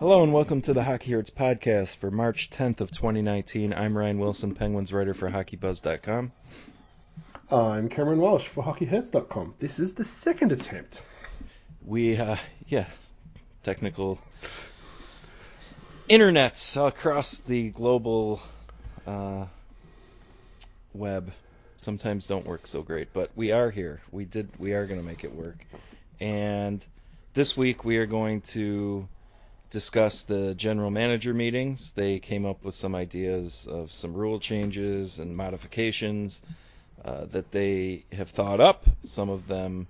[0.00, 3.72] Hello and welcome to the Hockey Hurts podcast for March 10th of 2019.
[3.72, 6.32] I'm Ryan Wilson, Penguins writer for HockeyBuzz.com.
[7.50, 9.54] I'm Cameron Walsh for HockeyHurts.com.
[9.60, 11.02] This is the second attempt.
[11.84, 12.36] We, uh,
[12.66, 12.86] yeah,
[13.62, 14.18] technical
[16.10, 18.42] internets across the global
[19.06, 19.46] uh,
[20.92, 21.32] web
[21.76, 24.00] sometimes don't work so great, but we are here.
[24.10, 24.48] We did.
[24.58, 25.64] We are going to make it work.
[26.18, 26.84] And
[27.34, 29.08] this week we are going to
[29.70, 31.90] discuss the general manager meetings.
[31.94, 36.42] They came up with some ideas of some rule changes and modifications
[37.04, 38.84] uh, that they have thought up.
[39.02, 39.86] Some of them,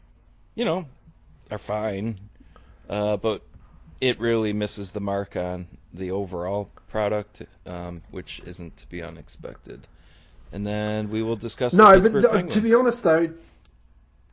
[0.55, 0.87] you know,
[1.51, 2.19] are fine,
[2.89, 3.43] uh, but
[4.01, 9.87] it really misses the mark on the overall product, um, which isn't to be unexpected.
[10.53, 11.75] And then we will discuss.
[11.75, 13.31] No, but th- to be honest though,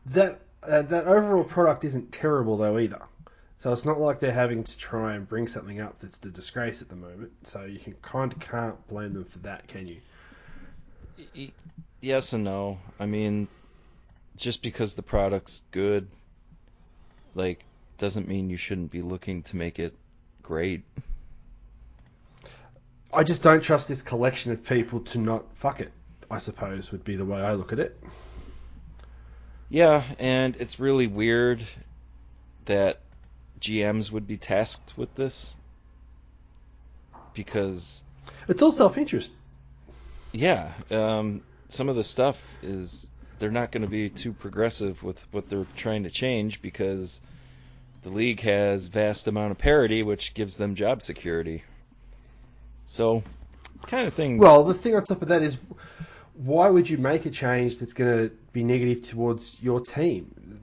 [0.08, 3.02] that uh, that overall product isn't terrible though either.
[3.62, 6.82] So it's not like they're having to try and bring something up that's a disgrace
[6.82, 7.32] at the moment.
[7.44, 11.52] So you can kind of can't blame them for that, can you?
[12.02, 12.80] Yes and no.
[13.00, 13.48] I mean,
[14.36, 16.08] just because the product's good,
[17.36, 17.64] like,
[18.00, 19.94] doesn't mean you shouldn't be looking to make it
[20.42, 20.82] great.
[23.14, 25.92] I just don't trust this collection of people to not fuck it.
[26.32, 27.96] I suppose would be the way I look at it.
[29.70, 31.64] Yeah, and it's really weird
[32.66, 33.02] that
[33.62, 35.54] GMs would be tasked with this
[37.34, 38.04] because,
[38.48, 39.32] It's all self-interest.
[40.32, 43.08] yeah, um, some of the stuff is
[43.40, 47.22] they're not going to be too progressive with what they're trying to change because
[48.04, 51.64] the league has vast amount of parity, which gives them job security.
[52.88, 53.24] So,
[53.88, 54.38] kind of thing.
[54.38, 55.58] Well, the thing on top of that is,
[56.36, 60.60] why would you make a change that's going to be negative towards your team?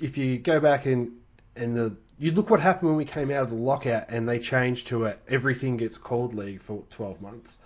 [0.00, 1.12] If you go back and
[1.56, 4.38] and the you look what happened when we came out of the lockout and they
[4.38, 7.60] changed to a everything gets called league for 12 months.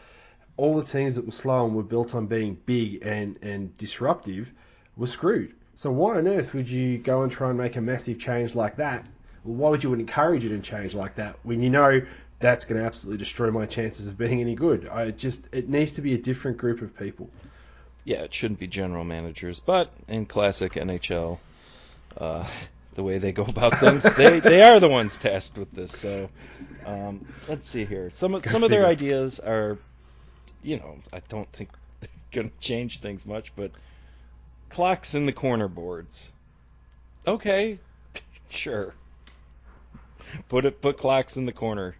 [0.58, 4.52] All the teams that were slow and were built on being big and and disruptive
[4.96, 5.54] were screwed.
[5.74, 8.76] So why on earth would you go and try and make a massive change like
[8.76, 9.06] that?
[9.42, 12.02] Why would you encourage it and change like that when you know
[12.38, 14.86] that's going to absolutely destroy my chances of being any good?
[14.86, 17.30] I just it needs to be a different group of people.
[18.04, 21.38] yeah, it shouldn't be general managers, but in classic NHL,
[22.18, 22.46] uh,
[22.94, 25.98] the way they go about things, they they are the ones tasked with this.
[25.98, 26.28] So,
[26.86, 28.10] um, let's see here.
[28.10, 29.78] Some of some of their ideas are,
[30.62, 31.70] you know, I don't think
[32.00, 33.70] they're going to change things much, but
[34.68, 36.30] clocks in the corner boards.
[37.26, 37.78] Okay,
[38.48, 38.94] sure.
[40.48, 41.94] Put it put clocks in the corner.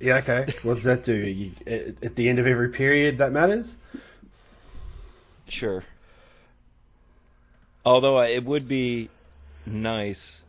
[0.00, 0.52] Yeah, okay.
[0.62, 1.14] What does that do?
[1.14, 3.76] You, at, at the end of every period, that matters.
[5.48, 5.84] Sure.
[7.84, 9.10] Although uh, it would be
[9.66, 10.44] nice.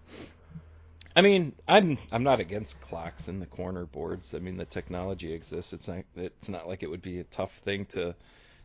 [1.16, 4.34] I mean, I'm I'm not against clocks in the corner boards.
[4.34, 5.74] I mean, the technology exists.
[5.74, 8.16] It's not it's not like it would be a tough thing to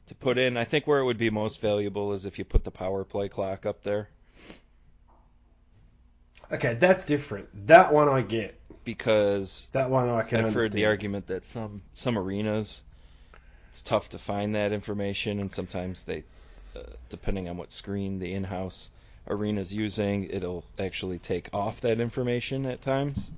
[0.06, 0.56] to put in.
[0.56, 3.28] I think where it would be most valuable is if you put the power play
[3.28, 4.10] clock up there
[6.52, 7.48] Okay, that's different.
[7.66, 8.60] That one I get.
[8.84, 10.54] because That one I can I've understand.
[10.54, 12.82] heard the argument that some some arenas
[13.70, 16.24] it's tough to find that information, and sometimes they,
[17.08, 18.90] depending on what screen the in-house
[19.28, 23.30] arena is using, it'll actually take off that information at times.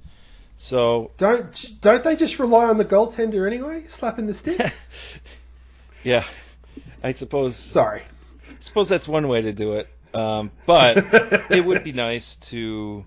[0.57, 4.73] So Don't don't they just rely on the goaltender anyway, slapping the stick?
[6.05, 6.25] yeah,
[7.03, 8.03] I suppose Sorry.
[8.49, 9.89] I suppose that's one way to do it.
[10.15, 10.99] Um, but
[11.51, 13.05] it would be nice to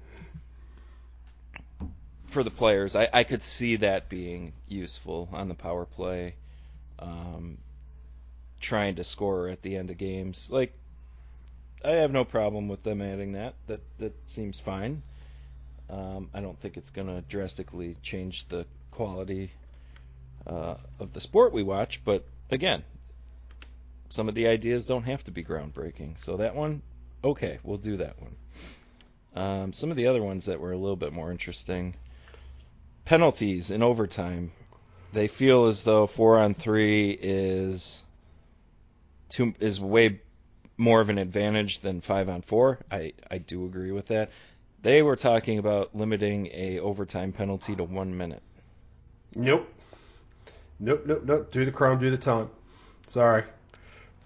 [2.27, 2.95] for the players.
[2.95, 6.35] I, I could see that being useful on the power play,
[6.99, 7.57] um,
[8.65, 10.49] trying to score at the end of games.
[10.51, 10.73] Like,
[11.83, 13.53] I have no problem with them adding that.
[13.67, 15.03] That that seems fine.
[15.89, 19.51] Um, I don't think it's going to drastically change the quality
[20.47, 22.83] uh, of the sport we watch, but again,
[24.09, 26.17] some of the ideas don't have to be groundbreaking.
[26.17, 26.81] So that one,
[27.23, 28.35] okay, we'll do that one.
[29.35, 31.93] Um, some of the other ones that were a little bit more interesting
[33.03, 34.51] penalties in overtime.
[35.13, 38.01] They feel as though four on three is
[39.35, 40.21] too is way
[40.77, 42.79] more of an advantage than five on four.
[42.89, 44.31] I, I do agree with that.
[44.81, 48.41] They were talking about limiting a overtime penalty to one minute.
[49.35, 49.67] Nope.
[50.79, 51.51] Nope, nope, nope.
[51.51, 52.49] Do the crime, do the time.
[53.07, 53.43] Sorry.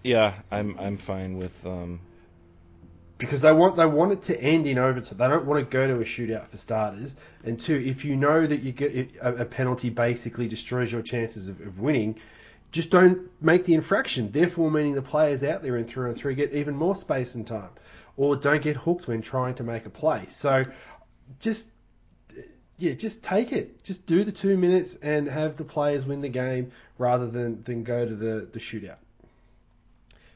[0.03, 1.99] Yeah, I'm I'm fine with um,
[3.17, 5.17] Because they want they want it to end in overtime.
[5.17, 7.15] They don't want to go to a shootout for starters.
[7.43, 11.49] And two, if you know that you get a, a penalty basically destroys your chances
[11.49, 12.17] of, of winning,
[12.71, 14.31] just don't make the infraction.
[14.31, 17.45] Therefore, meaning the players out there in three on three get even more space and
[17.45, 17.69] time,
[18.17, 20.25] or don't get hooked when trying to make a play.
[20.29, 20.63] So,
[21.39, 21.69] just
[22.79, 23.83] yeah, just take it.
[23.83, 27.83] Just do the two minutes and have the players win the game rather than, than
[27.83, 28.95] go to the, the shootout.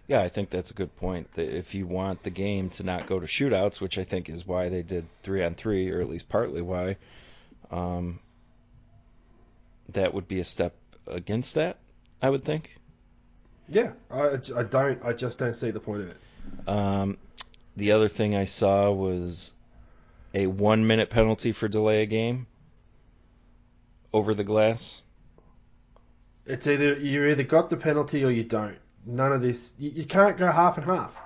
[0.07, 1.33] Yeah, I think that's a good point.
[1.35, 4.45] That if you want the game to not go to shootouts, which I think is
[4.45, 6.97] why they did three on three, or at least partly why,
[7.71, 8.19] um,
[9.89, 10.75] that would be a step
[11.07, 11.77] against that.
[12.23, 12.73] I would think.
[13.67, 15.03] Yeah, I, I don't.
[15.03, 16.17] I just don't see the point of it.
[16.69, 17.17] Um,
[17.75, 19.51] the other thing I saw was
[20.33, 22.47] a one minute penalty for delay a game
[24.13, 25.01] over the glass.
[26.45, 28.77] It's either you either got the penalty or you don't.
[29.05, 29.73] None of this.
[29.77, 31.21] You, you can't go half and half.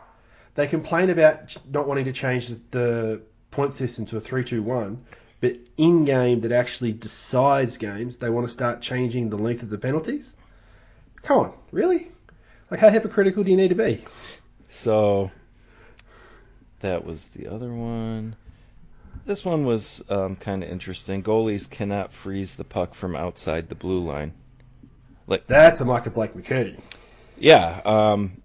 [0.56, 3.22] They complain about not wanting to change the, the
[3.52, 5.04] point system to a three-two-one,
[5.42, 9.70] but in game that actually decides games, they want to start changing the length of
[9.70, 10.36] the penalties.
[11.28, 12.10] Come on, really?
[12.72, 14.02] Like, how hypocritical do you need to be?
[14.70, 15.30] So
[16.80, 18.38] that was the other one.
[19.26, 21.24] This one was um, kind of interesting.
[21.24, 24.32] Goalies cannot freeze the puck from outside the blue line.
[25.28, 26.80] Like That's a Micah Blake McCurdy.
[27.38, 28.42] Yeah, um,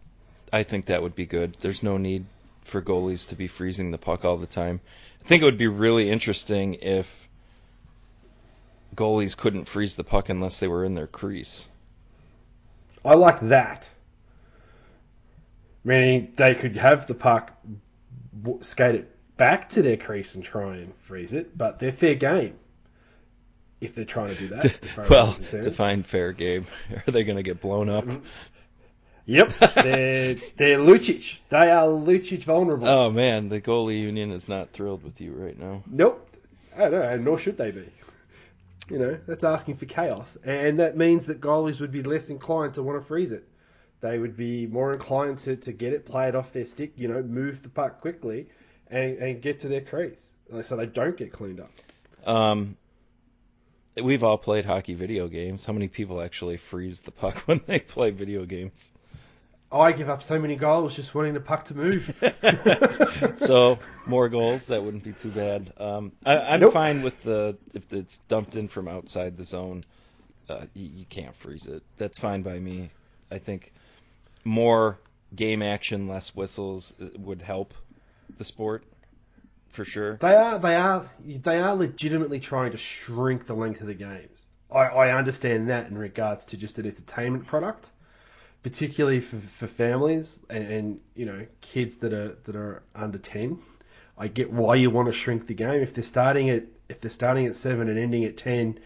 [0.52, 1.56] I think that would be good.
[1.60, 2.24] There's no need
[2.64, 4.80] for goalies to be freezing the puck all the time.
[5.24, 7.28] I think it would be really interesting if
[8.96, 11.68] goalies couldn't freeze the puck unless they were in their crease.
[13.04, 13.90] I like that.
[15.84, 17.52] Meaning they could have the puck
[18.60, 22.54] skate it back to their crease and try and freeze it, but they're fair game
[23.80, 24.64] if they're trying to do that.
[24.82, 26.66] As far well, define fair game.
[27.06, 28.04] Are they going to get blown up?
[28.04, 28.24] Mm-hmm.
[29.24, 31.40] Yep, they're they're Lucic.
[31.48, 32.88] They are Lucic vulnerable.
[32.88, 35.82] Oh man, the goalie union is not thrilled with you right now.
[35.86, 36.28] Nope.
[36.76, 37.88] I don't know, nor should they be.
[38.92, 40.36] You know, that's asking for chaos.
[40.44, 43.48] And that means that goalies would be less inclined to want to freeze it.
[44.02, 47.08] They would be more inclined to, to get it, play it off their stick, you
[47.08, 48.48] know, move the puck quickly
[48.88, 50.34] and, and get to their crease.
[50.64, 51.70] So they don't get cleaned up.
[52.28, 52.76] Um,
[53.96, 55.64] we've all played hockey video games.
[55.64, 58.92] How many people actually freeze the puck when they play video games?
[59.72, 62.22] I give up so many goals just wanting the puck to move.
[63.36, 65.72] so more goals, that wouldn't be too bad.
[65.78, 66.72] Um, I, I'm Nope.
[66.74, 69.84] fine with the if it's dumped in from outside the zone.
[70.48, 71.82] Uh, you, you can't freeze it.
[71.96, 72.90] That's fine by me.
[73.30, 73.72] I think
[74.44, 74.98] more
[75.34, 77.72] game action, less whistles uh, would help
[78.38, 78.84] the sport
[79.70, 80.16] for sure.
[80.16, 84.46] They are, they are, they are legitimately trying to shrink the length of the games.
[84.70, 87.90] I, I understand that in regards to just an entertainment product,
[88.62, 93.58] particularly for, for families and, and you know kids that are that are under ten.
[94.16, 97.10] I get why you want to shrink the game if they're starting at if they're
[97.10, 98.78] starting at seven and ending at ten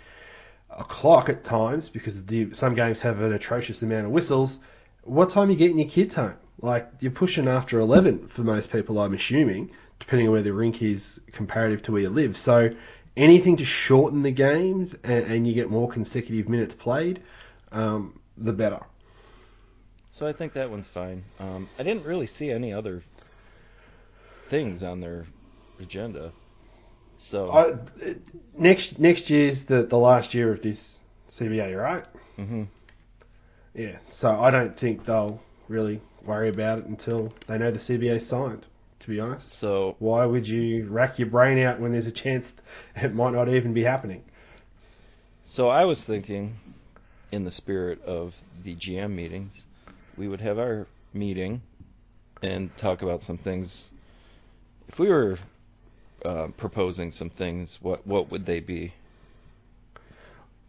[0.70, 4.58] o'clock at times because the, some games have an atrocious amount of whistles.
[5.02, 6.34] What time are you getting your kids home?
[6.60, 10.82] Like you're pushing after eleven for most people, I'm assuming, depending on where the rink
[10.82, 12.36] is comparative to where you live.
[12.36, 12.70] So
[13.16, 17.22] anything to shorten the games and, and you get more consecutive minutes played,
[17.72, 18.84] um, the better.
[20.16, 21.24] So I think that one's fine.
[21.38, 23.02] Um, I didn't really see any other
[24.46, 25.26] things on their
[25.78, 26.32] agenda.
[27.18, 27.74] So I,
[28.56, 32.02] next next year's the, the last year of this CBA, right?
[32.38, 32.68] mhm.
[33.74, 33.98] Yeah.
[34.08, 38.66] So I don't think they'll really worry about it until they know the CBA signed.
[39.00, 42.54] To be honest, so why would you rack your brain out when there's a chance
[42.96, 44.24] it might not even be happening?
[45.44, 46.58] So I was thinking,
[47.30, 49.66] in the spirit of the GM meetings,
[50.16, 51.60] we would have our meeting
[52.42, 53.90] and talk about some things.
[54.88, 55.38] If we were
[56.24, 58.92] uh, proposing some things, what what would they be?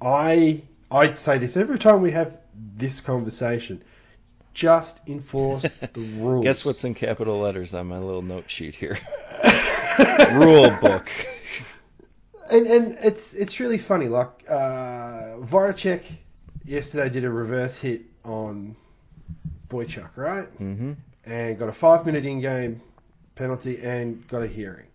[0.02, 0.62] I
[0.92, 2.40] I'd say this every time we have
[2.76, 3.82] this conversation.
[4.54, 5.64] Just enforce
[5.94, 6.44] the rules.
[6.44, 8.98] Guess what's in capital letters on my little note sheet here?
[10.34, 11.10] Rule book.
[12.50, 14.08] and and it's it's really funny.
[14.08, 16.04] Like uh, Voracek
[16.66, 18.76] yesterday did a reverse hit on
[19.70, 20.48] Boychuk, right?
[20.50, 20.94] hmm
[21.26, 22.82] And got a five minute in game
[23.36, 24.88] penalty and got a hearing.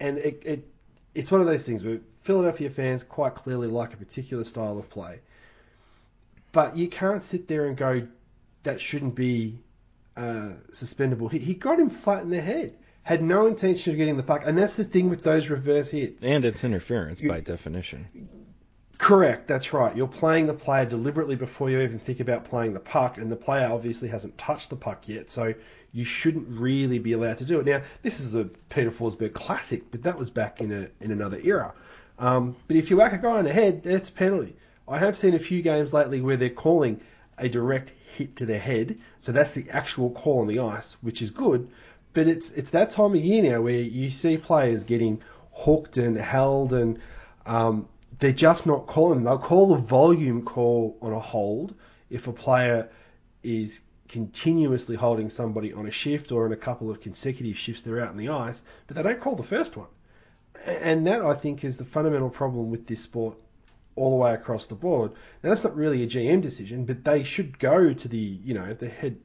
[0.00, 0.68] And it, it
[1.14, 4.90] it's one of those things where Philadelphia fans quite clearly like a particular style of
[4.90, 5.20] play,
[6.52, 8.06] but you can't sit there and go
[8.64, 9.58] that shouldn't be
[10.16, 11.28] uh, suspendable.
[11.30, 12.74] He, he got him flat in the head.
[13.02, 16.24] Had no intention of getting the puck, and that's the thing with those reverse hits.
[16.24, 18.08] And it's interference You- by definition.
[18.98, 19.94] Correct, that's right.
[19.94, 23.36] You're playing the player deliberately before you even think about playing the puck, and the
[23.36, 25.54] player obviously hasn't touched the puck yet, so
[25.92, 27.66] you shouldn't really be allowed to do it.
[27.66, 31.38] Now, this is a Peter Forsberg classic, but that was back in a in another
[31.42, 31.74] era.
[32.18, 34.56] Um, but if you whack a guy in the head, that's a penalty.
[34.88, 37.00] I have seen a few games lately where they're calling
[37.38, 41.20] a direct hit to their head, so that's the actual call on the ice, which
[41.20, 41.68] is good.
[42.14, 45.22] But it's it's that time of year now where you see players getting
[45.52, 46.98] hooked and held, and
[47.44, 47.88] um,
[48.18, 49.18] they're just not calling.
[49.18, 49.24] Them.
[49.24, 51.74] They'll call the volume call on a hold
[52.10, 52.88] if a player
[53.42, 58.00] is continuously holding somebody on a shift or in a couple of consecutive shifts they're
[58.00, 59.88] out in the ice, but they don't call the first one.
[60.64, 63.36] And that I think is the fundamental problem with this sport
[63.94, 65.12] all the way across the board.
[65.42, 68.72] Now that's not really a GM decision, but they should go to the you know
[68.72, 69.18] the head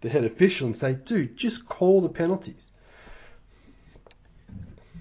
[0.00, 2.72] the head official and say, dude, just call the penalties.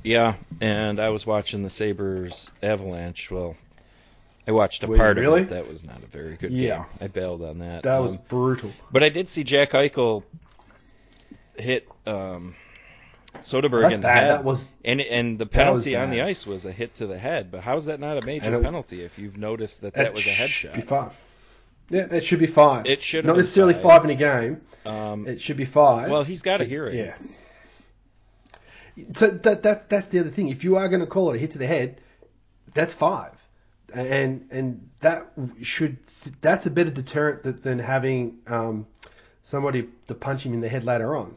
[0.05, 3.29] Yeah, and I was watching the Sabres Avalanche.
[3.31, 3.55] Well,
[4.47, 5.41] I watched a you part really?
[5.41, 5.55] of it.
[5.55, 6.77] That was not a very good Yeah.
[6.77, 6.85] game.
[7.01, 7.83] I bailed on that.
[7.83, 8.71] That was Um, brutal.
[8.91, 10.23] but I did see Jack Eichel
[11.57, 12.55] hit um,
[13.39, 14.17] Soderberg That's in the bad.
[14.23, 14.31] head.
[14.31, 17.17] That was and and the was penalty on the ice was a hit to the
[17.17, 17.51] head.
[17.51, 20.29] But how's that not a major it- penalty if you've noticed that that was a
[20.29, 20.75] should headshot?
[20.75, 21.19] Be five.
[21.89, 22.85] Yeah, it should be five.
[22.87, 23.83] It should not been necessarily five.
[23.83, 24.61] five in a game.
[24.85, 26.09] Um, It should be five.
[26.09, 26.93] well, he's got to hear it.
[26.95, 27.13] Yeah.
[29.13, 30.47] So that that that's the other thing.
[30.49, 31.99] If you are going to call it a hit to the head,
[32.73, 33.45] that's five,
[33.93, 35.97] and and that should
[36.41, 38.87] that's a better deterrent th- than having um,
[39.43, 41.35] somebody to punch him in the head later on.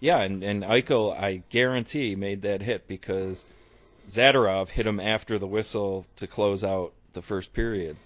[0.00, 3.44] Yeah, and, and Eichel, I guarantee, made that hit because
[4.08, 7.96] Zadorov hit him after the whistle to close out the first period.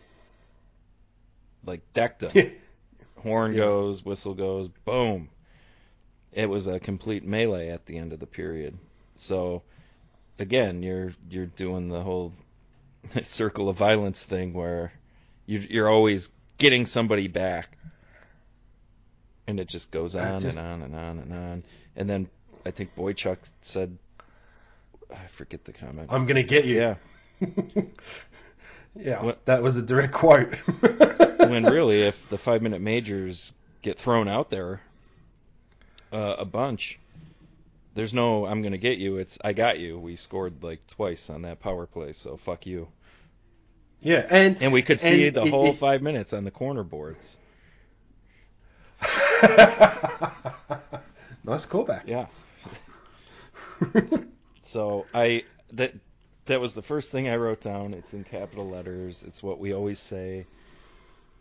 [1.66, 2.52] Like decked him.
[3.18, 3.58] Horn Yeah.
[3.58, 5.28] goes, whistle goes, boom.
[6.32, 8.78] It was a complete melee at the end of the period.
[9.22, 9.62] So
[10.38, 12.32] again, you're you're doing the whole
[13.22, 14.92] circle of violence thing where
[15.46, 17.76] you're, you're always getting somebody back.
[19.46, 21.64] And it just goes on just- and on and on and on.
[21.96, 22.28] And then
[22.64, 23.96] I think Boychuk said
[25.10, 26.08] I forget the comment.
[26.10, 26.76] I'm going to get you.
[26.76, 26.94] yeah.
[28.96, 29.22] yeah.
[29.22, 30.54] What- That was a direct quote.
[31.38, 33.52] when really, if the five minute majors
[33.82, 34.80] get thrown out there
[36.12, 36.98] uh, a bunch,
[37.94, 39.18] there's no I'm gonna get you.
[39.18, 39.98] It's I got you.
[39.98, 42.88] We scored like twice on that power play, so fuck you.
[44.00, 46.82] yeah, and And we could see the it- whole it- five minutes on the corner
[46.84, 47.36] boards.
[51.44, 52.02] nice callback.
[52.06, 52.26] Yeah.
[54.62, 55.92] So I that
[56.46, 57.94] that was the first thing I wrote down.
[57.94, 59.22] It's in capital letters.
[59.22, 60.46] It's what we always say.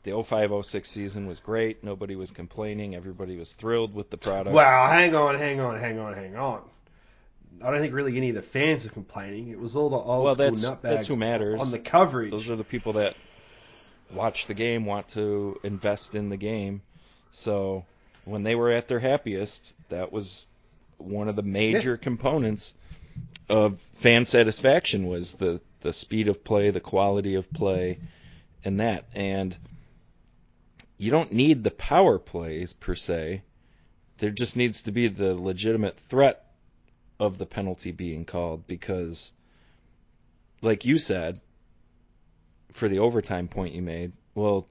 [0.03, 1.83] The 0506 season was great.
[1.83, 2.95] Nobody was complaining.
[2.95, 4.55] Everybody was thrilled with the product.
[4.55, 6.61] Wow, hang on, hang on, hang on, hang on.
[7.63, 9.49] I don't think really any of the fans were complaining.
[9.49, 11.61] It was all the old Well, school that's- nutbags that's who matters.
[11.61, 12.31] on the coverage.
[12.31, 13.15] Those are the people that
[14.11, 16.81] watch the game, want to invest in the game.
[17.31, 17.85] So
[18.25, 20.47] when they were at their happiest, that was
[20.97, 22.73] one of the major components
[23.49, 27.99] of fan satisfaction was the the speed of play, the quality of play,
[28.63, 29.05] and that.
[29.15, 29.55] And
[31.01, 33.41] you don't need the power plays per se.
[34.19, 36.45] There just needs to be the legitimate threat
[37.19, 39.31] of the penalty being called because
[40.61, 41.41] like you said,
[42.73, 44.67] for the overtime point you made, well,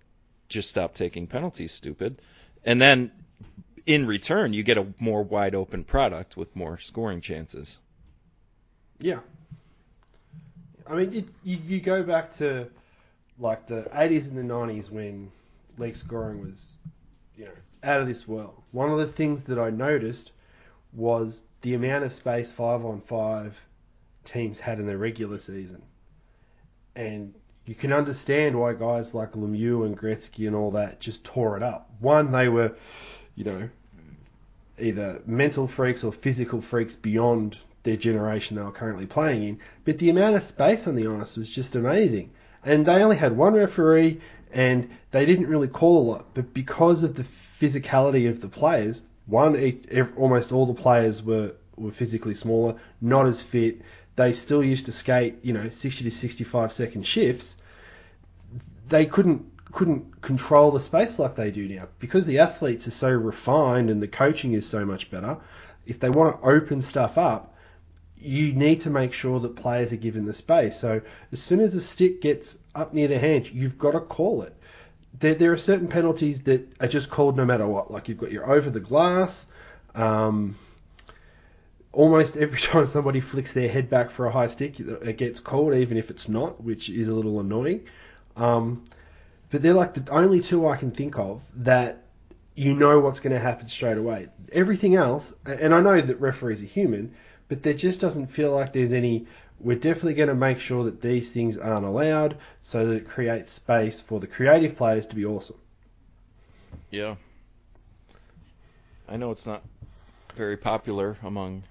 [0.48, 2.22] just stop taking penalties, stupid.
[2.64, 3.10] And then
[3.84, 7.80] in return, you get a more wide open product with more scoring chances.
[9.00, 9.18] Yeah.
[10.86, 12.68] I mean, it, you, you go back to
[13.38, 15.32] like the 80s and the 90s when
[15.80, 16.76] league scoring was,
[17.36, 17.50] you know,
[17.82, 18.62] out of this world.
[18.72, 20.32] One of the things that I noticed
[20.92, 23.64] was the amount of space five on five
[24.24, 25.82] teams had in the regular season.
[26.94, 27.34] And
[27.66, 31.62] you can understand why guys like Lemieux and Gretzky and all that just tore it
[31.62, 31.90] up.
[32.00, 32.76] One, they were,
[33.34, 33.68] you know,
[34.78, 39.58] either mental freaks or physical freaks beyond their generation they were currently playing in.
[39.84, 42.30] But the amount of space on the ice was just amazing.
[42.64, 44.20] And they only had one referee
[44.52, 46.34] and they didn't really call a lot.
[46.34, 49.56] But because of the physicality of the players, one,
[50.16, 53.82] almost all the players were, were physically smaller, not as fit.
[54.16, 57.56] They still used to skate, you know, 60 to 65 second shifts.
[58.88, 63.08] They couldn't couldn't control the space like they do now because the athletes are so
[63.08, 65.38] refined and the coaching is so much better.
[65.86, 67.49] If they want to open stuff up,
[68.20, 70.78] you need to make sure that players are given the space.
[70.78, 71.00] So
[71.32, 74.54] as soon as a stick gets up near their hand, you've got to call it.
[75.18, 77.90] There, there are certain penalties that are just called no matter what.
[77.90, 79.46] Like you've got your over the glass.
[79.94, 80.56] Um,
[81.92, 85.74] almost every time somebody flicks their head back for a high stick, it gets called,
[85.74, 87.86] even if it's not, which is a little annoying.
[88.36, 88.84] Um,
[89.50, 92.04] but they're like the only two I can think of that
[92.54, 94.28] you know what's going to happen straight away.
[94.52, 97.14] Everything else, and I know that referees are human,
[97.50, 99.26] but there just doesn't feel like there's any.
[99.58, 103.52] We're definitely going to make sure that these things aren't allowed, so that it creates
[103.52, 105.58] space for the creative players to be awesome.
[106.90, 107.16] Yeah.
[109.06, 109.62] I know it's not
[110.36, 111.64] very popular among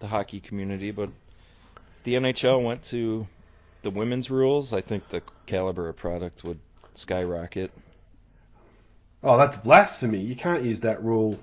[0.00, 1.08] the hockey community, but
[2.02, 3.26] the NHL went to
[3.82, 6.58] the women's rules, I think the caliber of product would
[6.94, 7.70] skyrocket.
[9.22, 10.18] Oh, that's blasphemy.
[10.18, 11.38] You can't use that rule.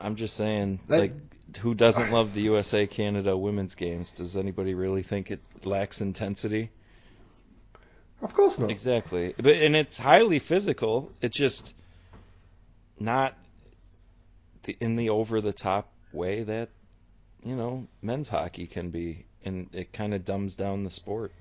[0.00, 1.12] I'm just saying, That- like,
[1.60, 4.12] who doesn't love the USA Canada women's games?
[4.12, 6.70] Does anybody really think it lacks intensity?
[8.22, 8.70] Of course not.
[8.70, 9.34] Exactly.
[9.36, 11.12] But and it's highly physical.
[11.20, 11.74] It's just
[12.98, 13.34] not
[14.64, 16.70] the, in the over the top way that
[17.44, 21.32] you know men's hockey can be, and it kind of dumbs down the sport.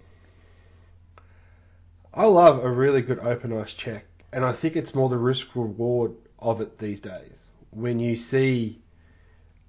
[2.13, 5.55] I love a really good open ice check, and I think it's more the risk
[5.55, 7.45] reward of it these days.
[7.71, 8.81] When you see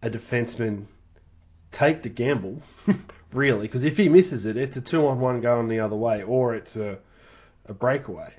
[0.03, 0.87] a defenseman
[1.71, 2.63] take the gamble,
[3.33, 6.23] really, because if he misses it, it's a two on one going the other way,
[6.23, 6.99] or it's a,
[7.67, 8.33] a breakaway.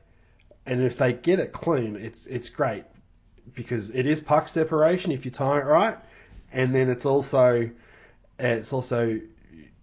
[0.65, 2.83] And if they get it clean, it's it's great
[3.53, 5.97] because it is puck separation if you time it right,
[6.51, 7.69] and then it's also
[8.37, 9.19] it's also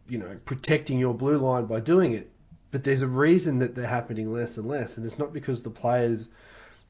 [0.09, 2.31] you know protecting your blue line by doing it
[2.75, 5.71] but there's a reason that they're happening less and less, and it's not because the
[5.71, 6.28] players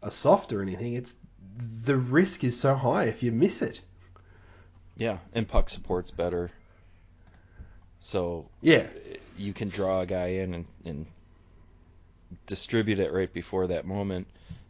[0.02, 0.94] are soft or anything.
[0.94, 1.14] It's
[1.84, 3.82] the risk is so high if you miss it.
[4.96, 6.50] Yeah, and puck support's better,
[7.98, 8.86] so Yeah,
[9.36, 11.06] you can draw a guy in and, and
[12.46, 14.26] distribute it right before that moment.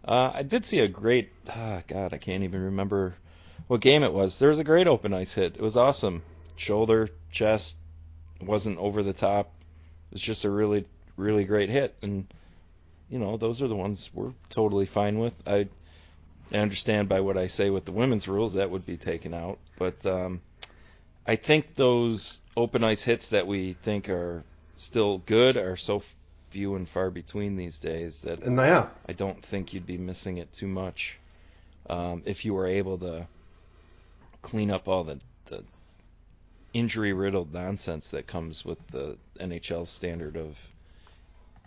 [0.07, 3.15] Uh, I did see a great, ah, God, I can't even remember
[3.67, 4.39] what game it was.
[4.39, 5.57] There was a great open ice hit.
[5.57, 6.23] It was awesome.
[6.57, 7.77] Shoulder, chest,
[8.41, 9.53] wasn't over the top.
[10.11, 11.97] It was just a really, really great hit.
[12.03, 12.27] And,
[13.09, 15.35] you know, those are the ones we're totally fine with.
[15.47, 15.69] I,
[16.53, 19.59] I understand by what I say with the women's rules that would be taken out.
[19.79, 20.41] But um,
[21.27, 24.45] I think those open ice hits that we think are
[24.77, 26.03] still good are so
[26.51, 28.91] few and far between these days that and they are.
[29.09, 31.19] I don't think you'd be missing it too much
[31.91, 33.27] um, if you were able to
[34.43, 35.65] clean up all the, the
[36.73, 40.57] injury riddled nonsense that comes with the NHL standard of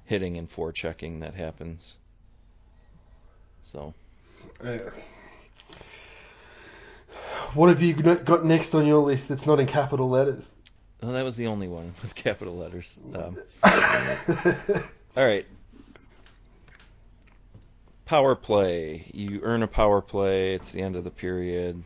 [0.05, 1.97] hitting and forechecking that happens.
[3.63, 3.93] So
[7.53, 10.53] what have you got next on your list that's not in capital letters?
[11.01, 12.99] that was the only one with capital letters.
[13.13, 13.35] Um,
[15.17, 15.45] all right.
[18.05, 19.09] Power play.
[19.13, 20.55] You earn a power play.
[20.55, 21.83] It's the end of the period.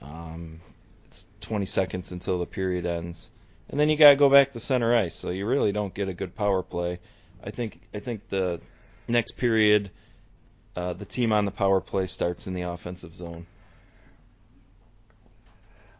[0.00, 0.60] Um,
[1.06, 3.30] it's 20 seconds until the period ends,
[3.68, 5.14] and then you gotta go back to center ice.
[5.14, 7.00] So you really don't get a good power play.
[7.42, 7.80] I think.
[7.92, 8.60] I think the
[9.08, 9.90] next period,
[10.76, 13.46] uh, the team on the power play starts in the offensive zone.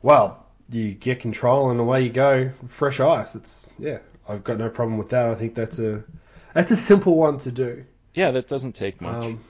[0.02, 3.34] well, you get control and away you go, fresh ice.
[3.34, 5.28] It's yeah, I've got no problem with that.
[5.28, 6.04] I think that's a
[6.52, 7.84] that's a simple one to do.
[8.14, 9.14] Yeah, that doesn't take much.
[9.14, 9.40] Um,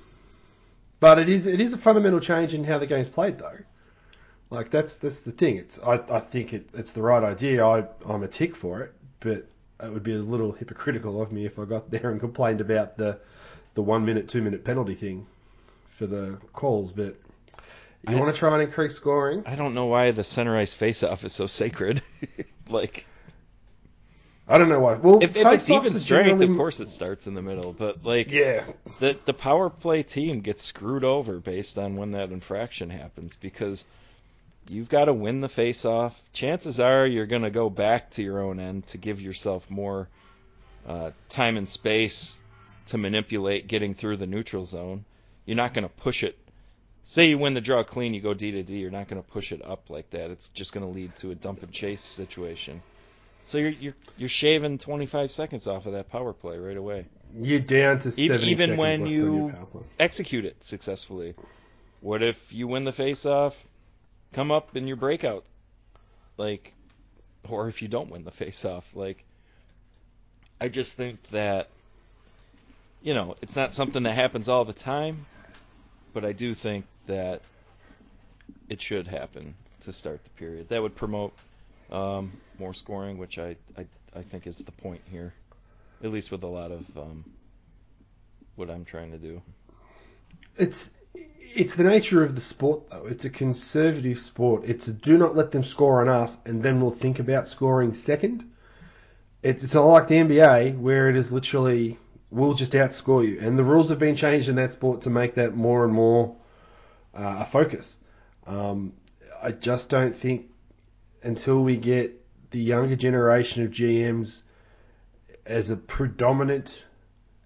[1.01, 3.59] but it is it is a fundamental change in how the game's played, though.
[4.51, 5.57] Like that's that's the thing.
[5.57, 7.65] It's I, I think it, it's the right idea.
[7.65, 9.47] I I'm a tick for it, but
[9.83, 12.97] it would be a little hypocritical of me if I got there and complained about
[12.97, 13.19] the
[13.75, 15.27] the one minute, two minute penalty thing
[15.89, 16.93] for the calls.
[16.93, 17.17] But
[18.09, 19.43] you I- want to try and increase scoring?
[19.47, 22.03] I don't know why the center ice face-off is so sacred.
[22.69, 23.07] like,
[24.47, 24.95] I don't know why.
[24.95, 27.73] Well, if, if it's even strength, generally- of course it starts in the middle.
[27.73, 28.65] But like, Yeah,
[29.01, 33.85] the the power play team gets screwed over based on when that infraction happens because
[34.69, 36.23] you've got to win the face-off.
[36.33, 40.09] Chances are you're going to go back to your own end to give yourself more
[40.87, 42.39] uh, time and space
[42.87, 45.05] to manipulate getting through the neutral zone.
[45.47, 46.39] You're not going to push it.
[47.05, 48.79] Say you win the draw clean, you go D to D.
[48.79, 50.31] You're not going to push it up like that.
[50.31, 52.81] It's just going to lead to a dump and chase situation.
[53.45, 57.05] So you're you're you're shaving 25 seconds off of that power play right away.
[57.39, 59.53] you're down to E- 70 even seconds when you-
[60.01, 61.35] execute it successfully.
[62.01, 63.63] What if you win the face off,
[64.33, 65.45] come up in your breakout?
[66.39, 66.73] Like
[67.51, 69.23] or if you don't win the face off, like
[70.59, 71.69] I just think that
[73.05, 75.27] you know, it's not something that happens all the time,
[76.15, 77.43] but I do think that
[78.69, 80.71] it should happen to start the period.
[80.71, 81.35] That would promote
[81.93, 83.87] um, more scoring, which I, I
[84.17, 85.35] I think is the point here,
[86.03, 87.25] at least with a lot of um,
[88.57, 89.43] what I'm trying to do.
[90.57, 90.93] It's
[91.55, 93.07] it's the nature of the sport, though.
[93.07, 94.63] It's a conservative sport.
[94.65, 98.51] It's do not let them score on us, and then we'll think about scoring second.
[99.43, 101.99] It's, it's not like the NBA where it is literally
[102.35, 105.37] we'll just outscore you, and the rules have been changed in that sport to make
[105.37, 106.37] that more and more
[107.15, 107.99] uh, a focus.
[108.47, 108.93] Um,
[109.41, 110.51] I just don't think
[111.23, 112.21] until we get
[112.51, 114.43] the younger generation of GMs
[115.47, 116.85] as a predominant,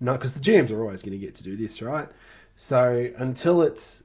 [0.01, 2.09] not because the GMs are always going to get to do this, right?
[2.57, 4.03] So until it's,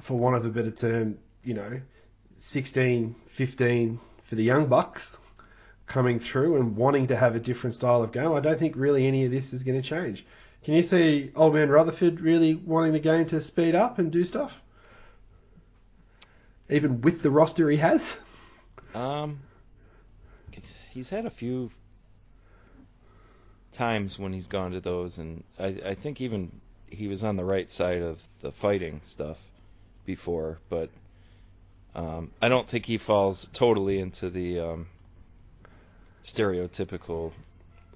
[0.00, 1.80] for want of a better term, you know,
[2.36, 5.18] 16, 15 for the young bucks,
[5.88, 9.06] coming through and wanting to have a different style of game, I don't think really
[9.06, 10.24] any of this is going to change.
[10.62, 14.24] Can you see old man Rutherford really wanting the game to speed up and do
[14.24, 14.62] stuff?
[16.68, 18.18] Even with the roster he has?
[18.94, 19.40] Um,
[20.90, 21.70] he's had a few
[23.72, 26.50] times when he's gone to those, and I, I think even
[26.90, 29.38] he was on the right side of the fighting stuff
[30.04, 30.90] before, but
[31.94, 34.86] um, I don't think he falls totally into the um,
[36.34, 37.32] stereotypical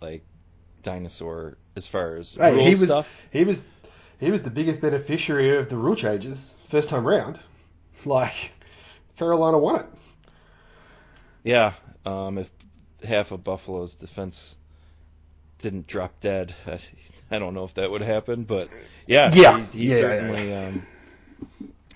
[0.00, 0.24] like
[0.82, 3.08] dinosaur as far as Hey, he was stuff.
[3.30, 3.62] he was
[4.20, 7.40] he was the biggest beneficiary of the rule changes first time round.
[8.04, 8.52] Like
[9.16, 9.86] Carolina won it.
[11.44, 12.50] Yeah, um, if
[13.04, 14.56] half of Buffalo's defense
[15.58, 16.78] didn't drop dead, I,
[17.30, 18.70] I don't know if that would happen, but
[19.06, 19.52] yeah, Yeah.
[19.52, 20.86] he, he Yeah, yeah, certainly um,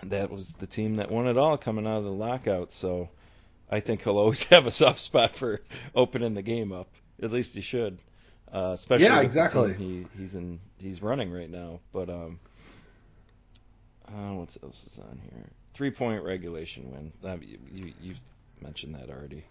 [0.04, 2.72] that was the team that won it all coming out of the lockout.
[2.72, 3.08] So
[3.70, 5.60] I think he'll always have a soft spot for
[5.94, 6.88] opening the game up.
[7.22, 7.98] At least he should,
[8.52, 9.74] uh, especially Yeah, exactly.
[9.74, 11.80] he, he's in he's running right now.
[11.92, 12.40] But um,
[14.08, 15.50] uh, what else is on here?
[15.74, 17.12] Three point regulation win.
[17.24, 18.20] Uh, you, you you've
[18.60, 19.44] mentioned that already.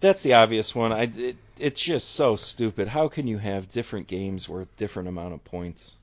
[0.00, 0.92] That's the obvious one.
[0.92, 2.88] I it, it's just so stupid.
[2.88, 5.96] How can you have different games worth different amount of points?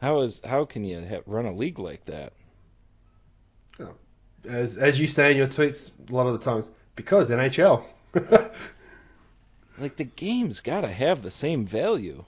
[0.00, 2.32] How is how can you ha- run a league like that?
[4.46, 7.84] As as you say in your tweets a lot of the times, because NHL.
[9.78, 12.24] Like the game's got to have the same value.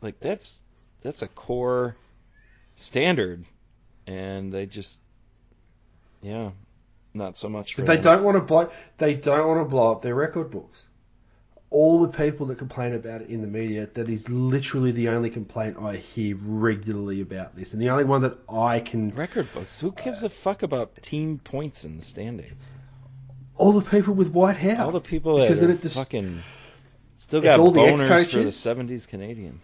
[0.00, 0.60] Like that's
[1.02, 1.96] that's a core
[2.76, 3.44] standard,
[4.06, 5.00] and they just
[6.22, 6.50] yeah,
[7.14, 7.74] not so much.
[7.74, 8.70] For But they don't want to blow.
[8.98, 10.84] They don't want to blow up their record books.
[11.70, 15.28] All the people that complain about it in the media, that is literally the only
[15.30, 19.10] complaint I hear regularly about this, and the only one that I can.
[19.14, 19.80] record books.
[19.80, 22.70] Who gives a fuck about team points in the standings?
[23.56, 24.80] All the people with white hair.
[24.80, 26.42] All the people that Because then it just- fucking
[27.16, 28.54] still got all the boners for the ex-coaches.
[28.56, 29.58] '70s Canadiens.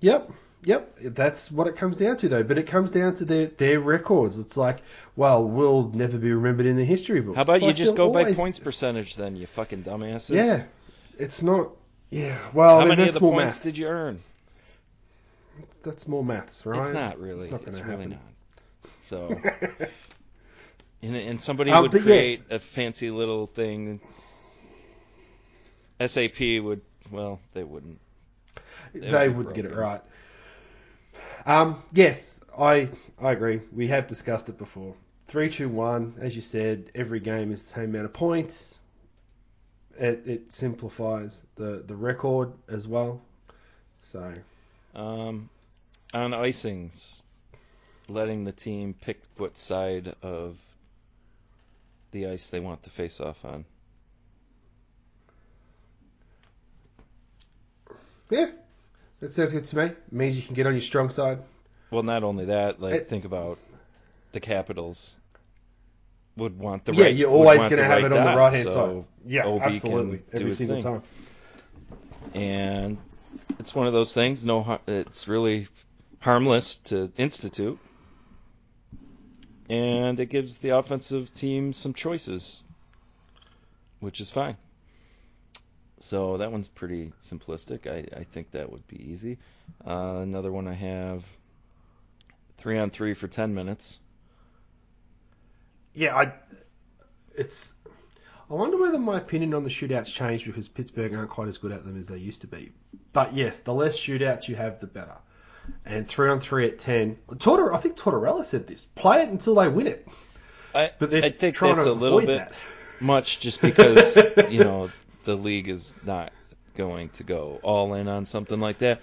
[0.00, 0.32] Yep,
[0.64, 0.96] yep.
[1.00, 2.42] That's what it comes down to, though.
[2.42, 4.38] But it comes down to their their records.
[4.40, 4.78] It's like,
[5.14, 7.36] well, we'll never be remembered in the history books.
[7.36, 10.34] How about It's you like just go by points percentage then, you fucking dumbasses?
[10.34, 10.64] Yeah,
[11.18, 11.70] it's not.
[12.10, 13.58] Yeah, well, How then many of that's the more points maths.
[13.58, 14.22] did you earn?
[15.82, 16.80] That's more maths, right?
[16.80, 17.38] It's not really.
[17.38, 18.10] It's not going to really happen.
[18.10, 18.20] not.
[18.98, 19.28] So,
[21.02, 22.44] and, and somebody Um, would create yes.
[22.50, 24.00] a fancy little thing.
[26.04, 28.00] SAP would, well, they wouldn't.
[28.94, 30.00] they would be would get it right.
[31.46, 32.88] Um, yes, I
[33.20, 33.60] I agree.
[33.72, 34.94] We have discussed it before.
[35.26, 36.14] Three, two, one.
[36.20, 38.78] As you said, every game is the same amount of points.
[39.98, 43.20] It it simplifies the the record as well.
[43.98, 44.34] So
[44.94, 45.48] Um,
[46.12, 47.20] on icings,
[48.08, 50.56] letting the team pick what side of
[52.10, 53.64] the ice they want to face off on.
[58.30, 58.50] yeah,
[59.20, 59.84] that sounds good to me.
[59.84, 61.38] It means you can get on your strong side.
[61.90, 63.58] Well, not only that, like It- think about
[64.32, 65.14] the Capitals
[66.36, 67.14] would want the yeah, right.
[67.14, 69.30] you're always going to have right it on the right hand so side.
[69.30, 71.00] Yeah, OV absolutely, every single thing.
[71.00, 71.02] time.
[72.34, 72.98] and
[73.58, 74.44] it's one of those things.
[74.44, 75.68] No, it's really
[76.20, 77.78] harmless to institute,
[79.68, 82.64] and it gives the offensive team some choices,
[84.00, 84.56] which is fine.
[86.00, 87.86] So that one's pretty simplistic.
[87.86, 89.38] I, I think that would be easy.
[89.86, 91.24] Uh, another one I have
[92.56, 93.98] three on three for ten minutes.
[95.94, 96.32] Yeah, I.
[97.34, 97.74] It's.
[98.50, 101.72] I wonder whether my opinion on the shootouts changed because Pittsburgh aren't quite as good
[101.72, 102.72] at them as they used to be.
[103.12, 105.16] But yes, the less shootouts you have, the better.
[105.86, 107.16] And three on three at ten.
[107.38, 110.06] Tortor, I think Tortorella said this: play it until they win it.
[110.74, 112.52] I, But they're I think trying that's to a little bit that.
[113.00, 114.16] much just because
[114.50, 114.90] you know
[115.24, 116.32] the league is not
[116.76, 119.02] going to go all in on something like that.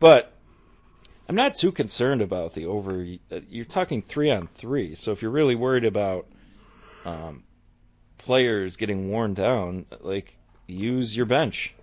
[0.00, 0.32] But
[1.28, 3.04] I'm not too concerned about the over.
[3.48, 6.26] You're talking three on three, so if you're really worried about
[7.04, 7.44] um,
[8.16, 10.36] players getting worn down, like
[10.66, 11.74] use your bench.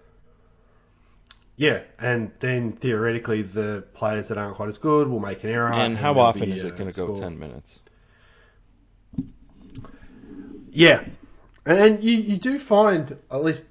[1.57, 5.71] Yeah, and then theoretically, the players that aren't quite as good will make an error.
[5.71, 7.15] and how often be is it going to go score.
[7.15, 7.81] ten minutes?
[10.71, 11.05] Yeah,
[11.65, 13.65] and you, you do find at least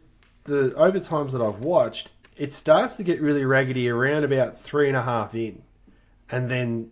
[0.44, 4.96] the overtimes that I've watched, it starts to get really raggedy around about three and
[4.96, 5.62] a half in,
[6.30, 6.90] and then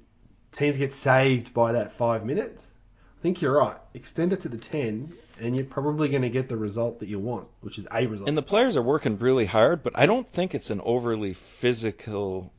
[0.52, 2.74] teams get saved by that five minutes.
[3.18, 3.76] I think you're right.
[3.94, 7.18] Extend it to the ten, and you're probably going to get the result that you
[7.18, 8.28] want, which is a result.
[8.28, 12.52] And the players are working really hard, but I don't think it's an overly physical,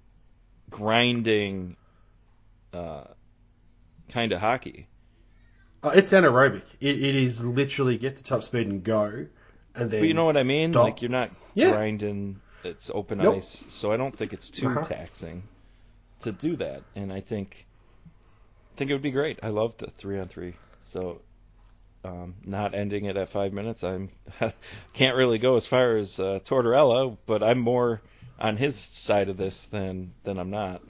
[0.69, 1.75] grinding
[2.73, 3.03] uh,
[4.09, 4.87] kind of hockey.
[5.83, 6.63] Uh, it's anaerobic.
[6.79, 9.27] It, it is literally get to top speed and go,
[9.75, 10.69] and then But you know what I mean?
[10.69, 10.83] stop.
[10.83, 11.71] Like you're not Yeah.
[11.71, 12.39] grinding.
[12.65, 13.21] It's open Nope.
[13.21, 14.83] ice, so I don't think it's too Uh-huh.
[14.83, 15.49] taxing
[16.21, 16.85] to do that.
[16.95, 17.67] And I think,
[18.73, 19.39] I think it would be great.
[19.41, 20.59] I love the three on three.
[20.79, 21.23] So,
[22.03, 23.83] um, not ending it at five minutes.
[23.83, 24.11] I'm
[24.93, 28.03] can't really go as far as uh, Tortorella, but I'm more
[28.39, 30.83] on his side of this than than I'm not.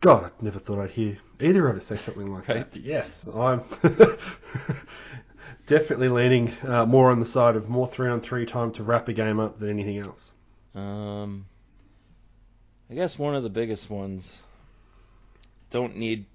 [0.00, 2.66] God, I never thought I'd hear either of us say something like Right.
[2.68, 2.76] that.
[2.76, 3.62] Yes, I'm
[5.66, 9.08] definitely leaning uh, more on the side of more three on three time to wrap
[9.08, 10.32] a game up than anything else.
[10.74, 11.46] Um,
[12.90, 14.42] I guess one of the biggest ones
[15.70, 16.26] don't need.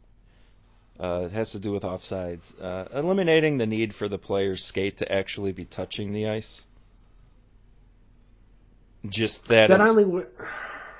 [0.99, 2.53] Uh, it has to do with offsides.
[2.61, 6.63] Uh, eliminating the need for the player's skate to actually be touching the ice.
[9.07, 10.25] Just that, That only, wo-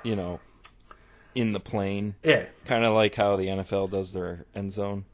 [0.04, 0.40] you know,
[1.34, 2.46] in the plane, yeah.
[2.66, 5.06] kind of like how the NFL does their end zone,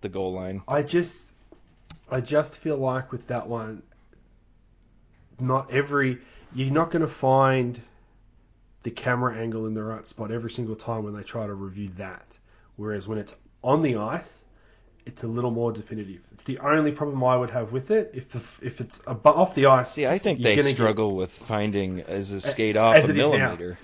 [0.00, 0.62] the goal line.
[0.66, 1.32] I just,
[2.10, 3.82] I just feel like with that one,
[5.38, 6.18] not every,
[6.54, 7.80] you're not going to find
[8.82, 11.88] the camera angle in the right spot every single time when they try to review
[11.96, 12.38] that.
[12.76, 14.44] Whereas when it's on the ice,
[15.06, 16.20] it's a little more definitive.
[16.32, 18.12] It's the only problem I would have with it.
[18.14, 21.14] If the, if it's abo- off the ice, See, I think they gonna get- struggle
[21.14, 23.36] with finding is a skate off a it is now.
[23.36, 23.78] millimeter.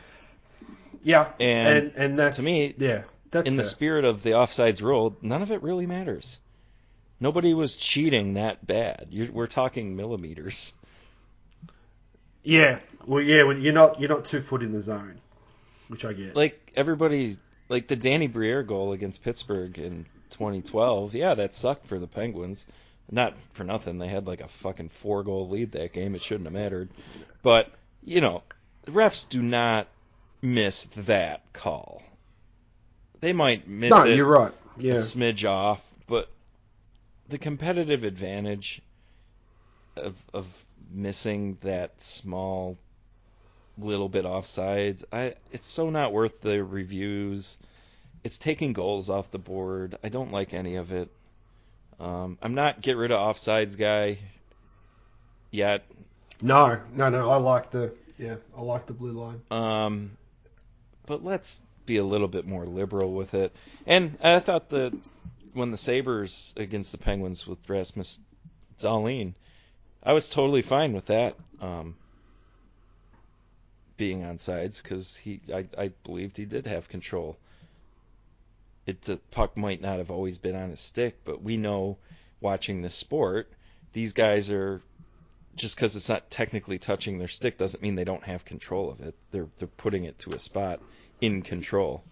[1.02, 4.80] yeah, And and and that's to me, yeah, that's in the spirit of the offsides
[4.82, 6.38] rule, none of it really matters.
[7.20, 9.08] Nobody was cheating that bad.
[9.10, 10.74] You're, we're talking millimeters.
[12.46, 12.78] Yeah.
[13.06, 15.20] Well, yeah, when you're not you're not two foot in the zone,
[15.88, 16.34] which I get.
[16.36, 17.36] Like everybody,
[17.68, 21.14] like the Danny Briere goal against Pittsburgh in 2012.
[21.14, 22.64] Yeah, that sucked for the Penguins.
[23.10, 23.98] Not for nothing.
[23.98, 26.14] They had like a fucking four goal lead that game.
[26.14, 26.88] It shouldn't have mattered.
[27.42, 27.70] But
[28.04, 28.42] you know,
[28.86, 29.88] refs do not
[30.40, 32.02] miss that call.
[33.20, 34.16] They might miss no, it.
[34.16, 34.52] you're right.
[34.76, 36.28] Yeah, a smidge off, but
[37.28, 38.82] the competitive advantage
[39.96, 42.78] of of missing that small
[43.78, 47.56] little bit offsides, I it's so not worth the reviews.
[48.24, 49.98] It's taking goals off the board.
[50.02, 51.10] I don't like any of it.
[52.00, 54.18] Um, I'm not get rid of offsides guy
[55.50, 55.84] yet.
[56.42, 57.30] no, no, no.
[57.30, 59.42] I like the yeah, I like the blue line.
[59.50, 60.10] Um,
[61.06, 63.54] but let's be a little bit more liberal with it.
[63.86, 64.92] And I thought that
[65.52, 68.18] when the Sabres against the Penguins with Rasmus
[68.78, 69.34] Dahlin,
[70.06, 71.96] I was totally fine with that um,
[73.96, 77.36] being on sides because he, I, I believed he did have control.
[78.86, 81.98] It the puck might not have always been on his stick, but we know
[82.40, 83.50] watching this sport,
[83.94, 84.80] these guys are
[85.56, 89.00] just because it's not technically touching their stick doesn't mean they don't have control of
[89.00, 89.16] it.
[89.32, 90.80] They're they're putting it to a spot
[91.20, 92.04] in control.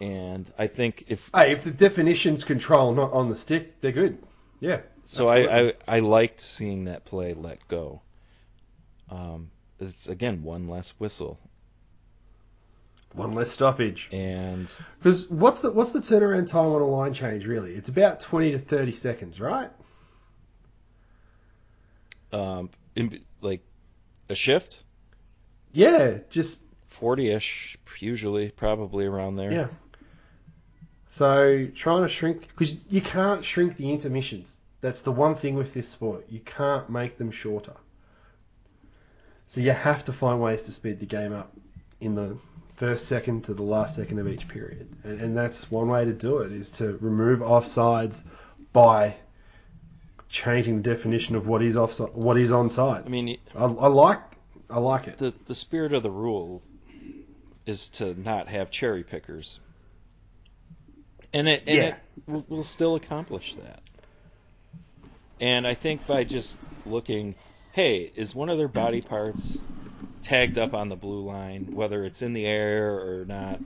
[0.00, 4.16] And I think if Hey, if the definition's control, not on the stick, they're good.
[4.60, 4.80] Yeah.
[5.04, 5.28] So.
[5.28, 8.02] I, I I liked seeing that play let go.
[9.10, 11.38] Um, it's again one less whistle,
[13.14, 14.08] one less stoppage.
[14.12, 17.46] and Because what's the what's the turnaround time on a line change?
[17.46, 19.70] Really, it's about twenty to thirty seconds, right?
[22.32, 23.62] um, in, like
[24.28, 24.82] a shift,
[25.72, 29.52] Yeah, just forty-ish usually, probably around there.
[29.52, 29.68] yeah.
[31.08, 34.59] So trying to shrink because you can't shrink the intermissions.
[34.80, 36.26] That's the one thing with this sport.
[36.30, 37.76] You can't make them shorter.
[39.48, 41.52] So you have to find ways to speed the game up
[42.00, 42.38] in the
[42.76, 46.12] first second to the last second of each period, and, and that's one way to
[46.14, 48.24] do it is to remove offsides
[48.72, 49.14] by
[50.30, 53.04] changing the definition of what is offside, what is onside.
[53.04, 54.20] I mean, I, I like
[54.70, 55.18] I like it.
[55.18, 56.62] the the spirit of the rule
[57.66, 59.60] is to not have cherry pickers,
[61.34, 61.86] and it and Yeah.
[61.88, 63.82] it will, will still accomplish that.
[65.40, 67.34] And I think by just looking,
[67.72, 69.58] hey, is one of their body parts
[70.22, 73.60] tagged up on the blue line, whether it's in the air or not?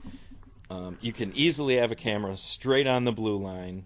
[0.69, 3.85] Um, you can easily have a camera straight on the blue line.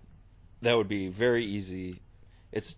[0.62, 2.02] That would be very easy.
[2.52, 2.76] It's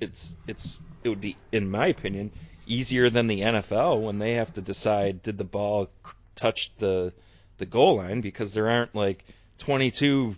[0.00, 2.32] it's it's it would be, in my opinion,
[2.66, 5.88] easier than the NFL when they have to decide did the ball
[6.34, 7.12] touch the
[7.58, 9.24] the goal line because there aren't like
[9.58, 10.36] 22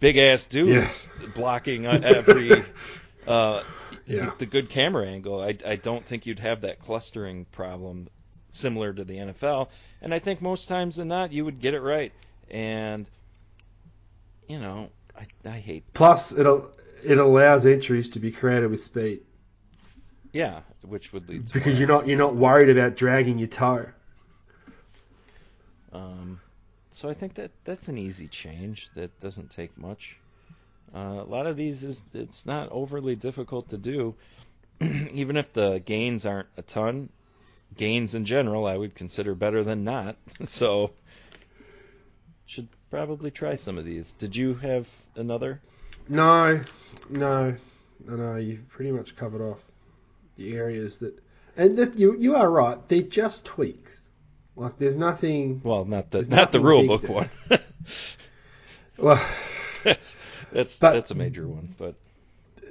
[0.00, 2.64] big ass dudes blocking uh, every
[3.26, 3.62] uh,
[4.06, 4.32] Yeah.
[4.38, 5.40] the, good camera angle.
[5.40, 8.08] I, I don't think you'd have that clustering problem
[8.50, 9.68] similar to the NFL,
[10.00, 12.12] and I think most times than not you would get it right.
[12.50, 13.08] And
[14.48, 16.46] you know, I, I hate Plus, it
[17.02, 19.20] it allows entries to be created with speed
[20.34, 23.86] yeah, which would lead to because you're not you're not worried about dragging your toe.
[25.92, 26.40] Um,
[26.90, 30.16] so I think that that's an easy change that doesn't take much.
[30.94, 34.14] Uh, a lot of these is it's not overly difficult to do,
[34.80, 37.08] even if the gains aren't a ton,
[37.76, 40.16] gains in general I would consider better than not.
[40.44, 40.92] So
[42.46, 44.12] should probably try some of these.
[44.12, 45.60] Did you have another?
[46.08, 46.60] No,
[47.08, 47.56] no,
[48.06, 48.36] no, no.
[48.36, 49.64] You've pretty much covered off
[50.36, 51.18] the areas that,
[51.56, 52.78] and that you you are right.
[52.86, 54.04] They're just tweaks.
[54.54, 55.60] Like there's nothing.
[55.64, 57.10] Well, not the not the rule book there.
[57.10, 57.30] one.
[58.96, 59.20] Well,
[59.82, 60.16] that's
[60.54, 61.94] that's But- that's a major one, but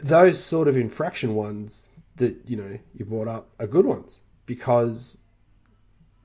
[0.04, 5.18] those sort of infraction ones that you know you brought up are good ones because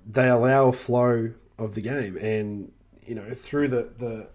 [0.07, 2.73] they allow a flow of the game, and
[3.07, 4.29] you know through the the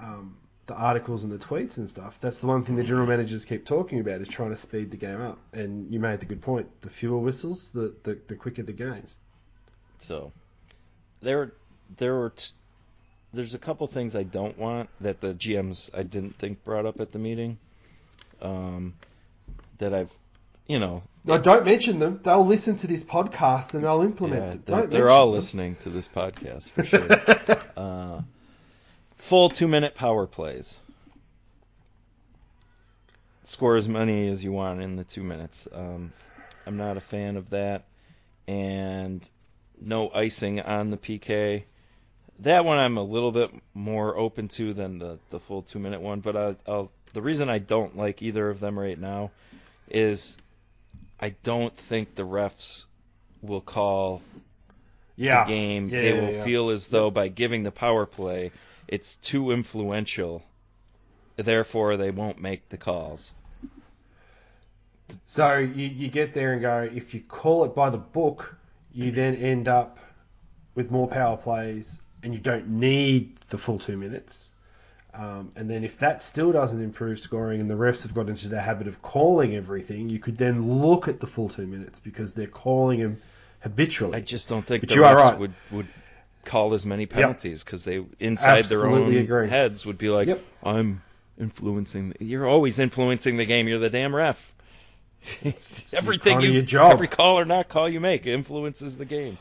[0.00, 2.18] um, the articles and the tweets and stuff.
[2.20, 4.96] That's the one thing the general managers keep talking about is trying to speed the
[4.96, 5.38] game up.
[5.52, 9.18] And you made the good point: the fewer whistles, the the, the quicker the games.
[9.98, 10.32] So
[11.20, 11.52] there
[11.96, 12.52] there were t-
[13.34, 17.00] there's a couple things I don't want that the GMs I didn't think brought up
[17.00, 17.58] at the meeting.
[18.40, 18.94] Um,
[19.78, 20.12] that I've
[20.66, 22.20] you know No, don't mention them.
[22.22, 24.62] They'll listen to this podcast and they'll implement yeah, them.
[24.64, 25.36] they're, they're all them.
[25.36, 27.08] listening to this podcast for sure.
[27.76, 28.22] uh,
[29.18, 30.78] full two minute power plays.
[33.44, 35.68] Score as many as you want in the two minutes.
[35.72, 36.12] Um,
[36.66, 37.84] I'm not a fan of that.
[38.46, 39.28] And
[39.80, 41.64] no icing on the PK.
[42.40, 46.00] That one I'm a little bit more open to than the, the full two minute
[46.00, 46.20] one.
[46.20, 49.30] But I, I'll, the reason I don't like either of them right now
[49.88, 50.36] is
[51.20, 52.84] I don't think the refs
[53.40, 54.22] will call
[55.16, 55.44] yeah.
[55.44, 55.88] the game.
[55.88, 58.50] Yeah, they yeah, will feel as though by giving the power play,
[58.88, 60.42] it's too influential.
[61.36, 63.32] Therefore, they won't make the calls.
[65.26, 68.56] So you, you get there and go, if you call it by the book,
[68.92, 69.98] you then end up
[70.74, 74.50] with more power plays and you don't need the full two minutes.
[75.12, 78.48] Um, and then if that still doesn't improve scoring and the refs have got into
[78.48, 82.34] the habit of calling everything, you could then look at the full two minutes because
[82.34, 83.20] they're calling them
[83.60, 84.16] habitually.
[84.16, 85.38] I just don't think But the you are refs right.
[85.38, 85.86] would, would
[86.44, 89.48] call as many penalties because they inside their own agree.
[89.48, 90.44] heads would be like, Yep.
[90.64, 91.02] "I'm
[91.38, 93.68] influencing." The, you're always influencing the game.
[93.68, 94.52] You're the damn ref.
[95.42, 99.38] It's Everything you, every call or not call you make influences the game.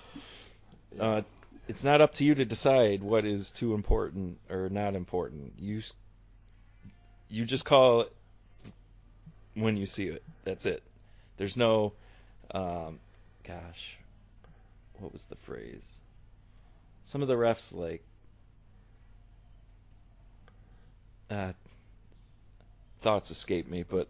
[0.99, 1.23] Uh,
[1.67, 5.53] it's not up to you to decide what is too important or not important.
[5.57, 5.81] You
[7.29, 8.13] you just call it
[9.55, 10.23] when you see it.
[10.43, 10.83] That's it.
[11.37, 11.93] There's no,
[12.51, 12.99] um,
[13.43, 13.97] gosh,
[14.99, 15.99] what was the phrase?
[17.05, 18.03] Some of the refs like
[21.29, 21.53] uh,
[23.01, 24.07] thoughts escape me, but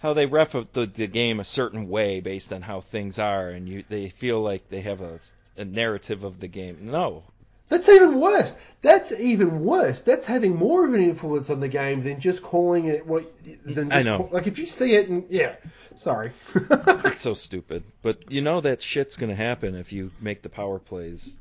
[0.00, 3.68] how they ref the, the game a certain way based on how things are, and
[3.68, 6.78] you they feel like they have a, a narrative of the game.
[6.90, 7.22] No,
[7.68, 8.56] That's even worse.
[8.82, 10.02] That's even worse.
[10.02, 13.24] That's having more of an influence on the game than just calling it what.
[13.64, 14.18] Than I know.
[14.18, 15.54] call- like if you see it and yeah,
[15.96, 16.32] sorry.
[16.54, 17.82] it's so stupid.
[18.02, 21.36] But you know that shit's gonna happen if you make the power plays.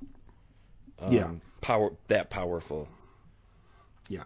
[0.99, 1.29] Um, Yeah.
[1.61, 2.87] Power that powerful.
[4.09, 4.23] yeah.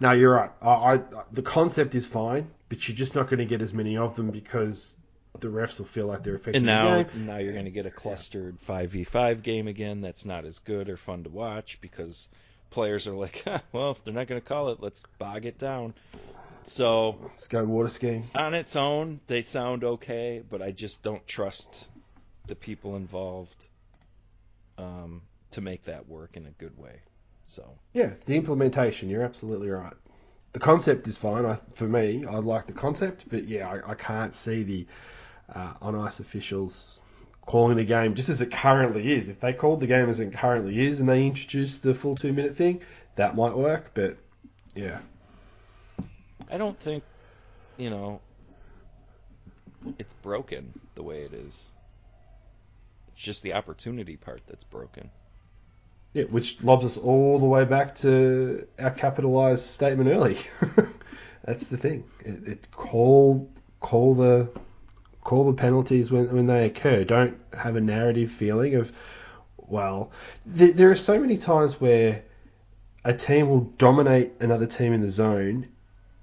[0.00, 0.50] No, you're right.
[0.60, 1.00] I, I
[1.32, 4.30] the concept is fine, but you're just not going to get as many of them
[4.30, 4.96] because
[5.40, 7.26] the refs will feel like they're affecting And now, the game.
[7.26, 10.96] now you're going to get a clustered 5v5 game again that's not as good or
[10.96, 12.28] fun to watch because
[12.70, 15.58] players are like, "Huh, well, if they're not going to call it, let's bog it
[15.58, 15.94] down.
[16.64, 18.24] So, Let's go water skiing.
[18.36, 21.88] on its own, they sound okay, but I just don't trust
[22.46, 23.66] the people involved
[24.78, 27.00] um, to make that work in a good way.
[27.44, 29.08] So, Yeah, the implementation.
[29.08, 29.94] You're absolutely right.
[30.52, 31.44] The concept is fine.
[31.46, 34.86] I, for me, I like the concept, but yeah, I, I can't see the
[35.54, 37.00] uh, on ice officials
[37.46, 39.28] calling the game just as it currently is.
[39.28, 42.32] If they called the game as it currently is and they introduced the full two
[42.32, 42.82] minute thing,
[43.16, 43.90] that might work.
[43.94, 44.16] But
[44.74, 45.00] yeah,
[46.50, 47.04] I don't think,
[47.76, 48.20] you know,
[49.98, 51.66] it's broken the way it is.
[53.14, 55.10] It's just the opportunity part that's broken.
[56.14, 60.36] yeah, which lobs us all the way back to our capitalized statement early.
[61.44, 62.04] That's the thing.
[62.20, 63.50] It, it call
[63.80, 64.48] call the
[65.24, 67.04] call the penalties when when they occur.
[67.04, 68.92] Don't have a narrative feeling of
[69.58, 70.10] well.
[70.56, 72.22] Th- there are so many times where
[73.04, 75.68] a team will dominate another team in the zone,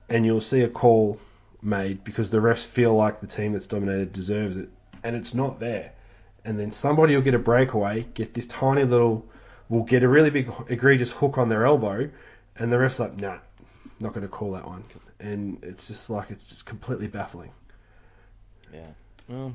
[0.08, 1.20] and you'll see a call
[1.62, 4.70] made because the refs feel like the team that's dominated deserves it,
[5.04, 5.94] and it's not there.
[6.46, 9.26] And then somebody will get a breakaway, get this tiny little,
[9.68, 12.10] will get a really big egregious hook on their elbow,
[12.56, 13.40] and the refs like, nah,
[14.00, 14.84] not going to call that one.
[15.20, 17.52] And it's just like it's just completely baffling.
[18.74, 18.88] Yeah.
[19.28, 19.54] Well,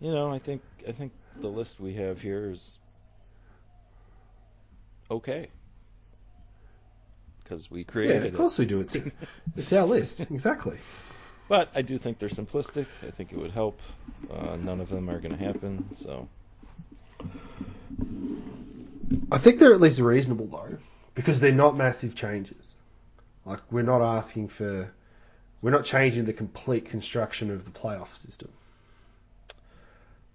[0.00, 2.78] you know, I think I think the list we have here is
[5.10, 5.48] okay
[7.42, 8.80] because we created Yeah, created of course we do.
[8.80, 8.96] It's
[9.56, 10.78] it's our list exactly.
[11.48, 12.86] But I do think they're simplistic.
[13.06, 13.80] I think it would help.
[14.30, 15.84] Uh, none of them are going to happen.
[15.94, 16.28] So
[19.32, 20.76] I think they're at least reasonable though,
[21.14, 22.76] because they're not massive changes.
[23.44, 24.92] Like we're not asking for,
[25.62, 28.50] we're not changing the complete construction of the playoff system.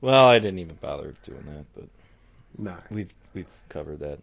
[0.02, 1.88] well, I didn't even bother doing that, but
[2.58, 2.78] No.
[2.90, 4.20] we've we've covered that.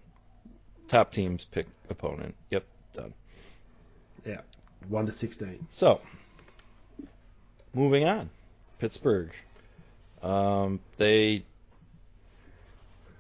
[0.89, 2.35] Top teams pick opponent.
[2.51, 3.15] Yep, done.
[4.27, 4.41] Yeah.
[4.89, 5.67] One to sixteen.
[5.71, 6.01] So,
[7.75, 8.31] moving on,
[8.79, 9.31] Pittsburgh.
[10.23, 11.45] Um, they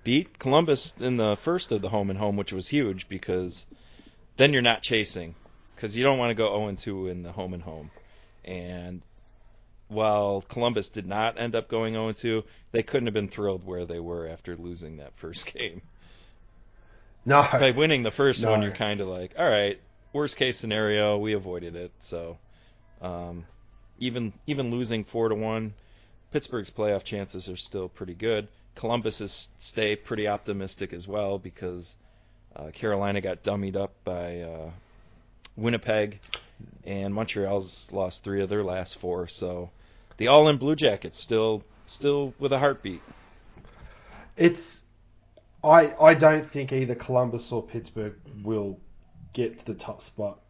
[0.05, 3.66] beat Columbus in the first of the home and home, which was huge because
[4.37, 5.35] then you're not chasing
[5.83, 7.91] because you don't want to go 0 2 in the home and home.
[8.45, 9.03] And
[9.89, 13.85] while Columbus did not end up going 0 2, they couldn't have been thrilled where
[13.85, 15.83] they were after losing that first game.
[17.24, 17.45] No.
[17.51, 19.80] By winning the first one, you're kind of like, all right,
[20.12, 21.91] worst case scenario, we avoided it.
[21.99, 22.39] So,
[23.01, 23.45] um,
[23.99, 25.74] even even losing four to one,
[26.30, 28.47] Pittsburgh's playoff chances are still pretty good.
[28.76, 31.97] Columbus's stay pretty optimistic as well because
[32.55, 34.70] uh, Carolina got dummied up by uh,
[35.57, 36.20] Winnipeg,
[36.84, 39.28] and Montreal's lost three of their last four.
[39.28, 39.70] So,
[40.16, 43.03] the all-in Blue Jackets still still with a heartbeat.
[44.36, 44.84] It's
[45.62, 48.78] I I don't think either Columbus or Pittsburgh will
[49.32, 50.40] get to the top spot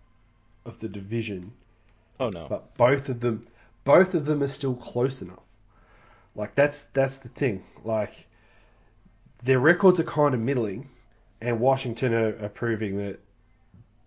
[0.65, 1.53] of the division,
[2.21, 3.43] Oh no, but both of them
[3.85, 5.43] both of them are still close enough.
[6.35, 7.65] Like that's that's the thing.
[7.85, 8.27] Like
[9.43, 10.89] their records are kind of middling,
[11.41, 13.19] and Washington are, are proving that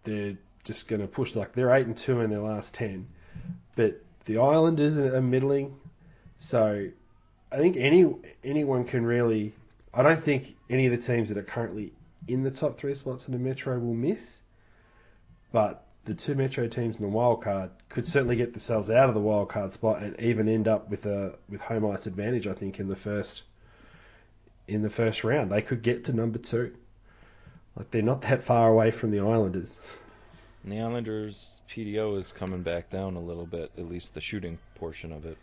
[0.03, 1.35] they're just going to push.
[1.35, 3.07] Like they're eight and two in their last ten,
[3.75, 5.75] but the Islanders are, middling.
[6.37, 6.89] So
[7.51, 8.13] I think any
[8.43, 9.53] anyone can really.
[9.93, 11.93] I don't think any of the teams that are currently
[12.27, 14.41] in the top three spots in the Metro will miss,
[15.53, 19.15] but the two Metro teams in the wild card could certainly get themselves out of
[19.15, 22.47] the wild card spot and even end up with a with home ice advantage.
[22.47, 23.43] I think in the first
[24.67, 26.75] in the first round they could get to number two.
[27.75, 29.79] Like they're not that far away from the Islanders.
[30.65, 34.57] And the Islanders' PDO is coming back down a little bit, at least the shooting
[34.73, 35.37] portion of it.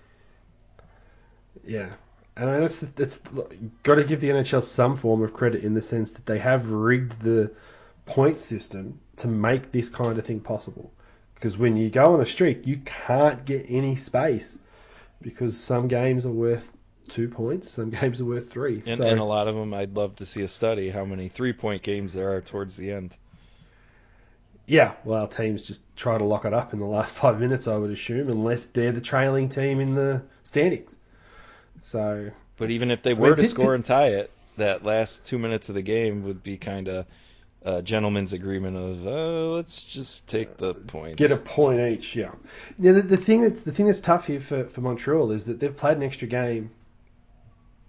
[1.64, 1.90] Yeah.
[2.36, 3.18] And I mean, that's that's
[3.84, 6.72] got to give the NHL some form of credit in the sense that they have
[6.72, 7.52] rigged the
[8.04, 10.92] point system to make this kind of thing possible.
[11.36, 14.58] Because when you go on a streak, you can't get any space
[15.20, 16.76] because some games are worth
[17.08, 18.82] two points, some games are worth three.
[18.86, 21.28] And, so and a lot of them, I'd love to see a study how many
[21.28, 23.16] three-point games there are towards the end.
[24.66, 27.68] Yeah, well, our teams just try to lock it up in the last five minutes,
[27.68, 30.98] I would assume, unless they're the trailing team in the standings.
[31.80, 34.84] So But even if they I were mean, to Pitt- score and tie it, that
[34.84, 37.06] last two minutes of the game would be kind of
[37.62, 41.16] a gentleman's agreement of, uh, let's just take the points.
[41.16, 42.32] Get a point each, yeah.
[42.78, 45.60] Yeah, the, the thing that's the thing that's tough here for, for Montreal is that
[45.60, 46.70] they've played an extra game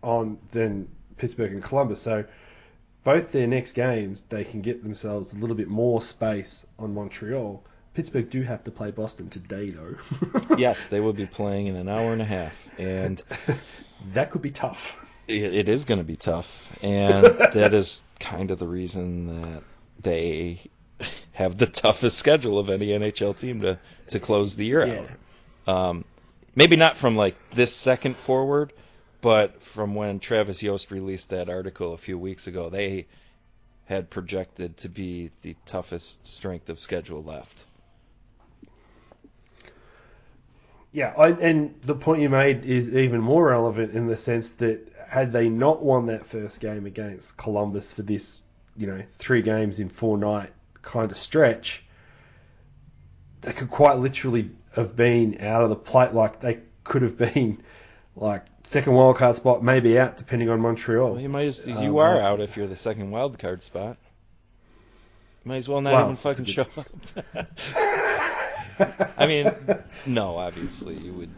[0.02, 2.26] on than Pittsburgh and Columbus, so
[3.04, 7.64] both their next games they can get themselves a little bit more space on Montreal.
[7.94, 9.96] Pittsburgh do have to play Boston today though.
[10.58, 13.22] yes, they will be playing in an hour and a half, and
[14.14, 15.06] that could be tough.
[15.28, 19.64] it, it is going to be tough, and that is kind of the reason that
[20.02, 20.60] they
[21.34, 23.78] have the toughest schedule of any NHL team to
[24.10, 25.02] to close the year Yeah.
[25.68, 25.90] out.
[25.90, 26.06] Um,
[26.56, 28.74] maybe not from like this second forward,
[29.24, 33.08] but from when Travis Yost released that article a few weeks ago, they
[33.86, 37.66] had projected to be the toughest strength of schedule left.
[40.92, 44.92] Yeah, I, and the point you made is even more relevant in the sense that
[45.08, 48.42] had they not won that first game against Columbus for this,
[48.76, 50.52] you know, three games in four night
[50.82, 51.86] kind of stretch,
[53.40, 56.14] they could quite literally have been out of the plate.
[56.14, 57.64] Like they could have been
[58.16, 61.14] like second wild card spot, may be out depending on Montreal.
[61.14, 63.98] Well, you might as, you Um, are out if you're the second wild card spot.
[65.46, 66.88] Might as well not Well, even fucking show up.
[69.18, 69.52] I mean,
[70.06, 71.30] no, obviously you would.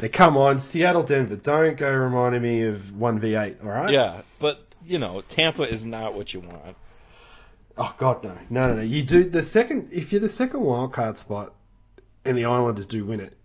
[0.00, 3.58] Hey, come on, Seattle, Denver, don't go reminding me of one v eight.
[3.62, 3.90] All right.
[3.90, 6.76] Yeah, but you know, Tampa is not what you want.
[7.78, 8.82] Oh God, no, no, no, no.
[8.82, 11.54] You do the second if you're the second wild card spot,
[12.24, 13.36] and the Islanders do win it,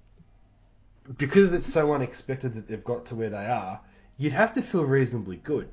[1.17, 3.79] because it's so unexpected that they've got to where they are.
[4.17, 5.69] You'd have to feel reasonably good.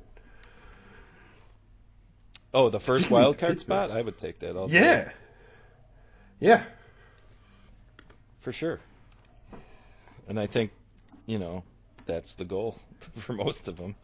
[2.53, 3.89] Oh, the first wild card Pittsburgh.
[3.89, 4.79] spot, I would take that all day.
[4.79, 5.09] Yeah,
[6.39, 6.63] yeah.
[8.41, 8.79] for sure.
[10.29, 10.71] And I think,
[11.25, 11.63] you know,
[12.05, 12.77] that's the goal
[13.17, 13.95] for most of them.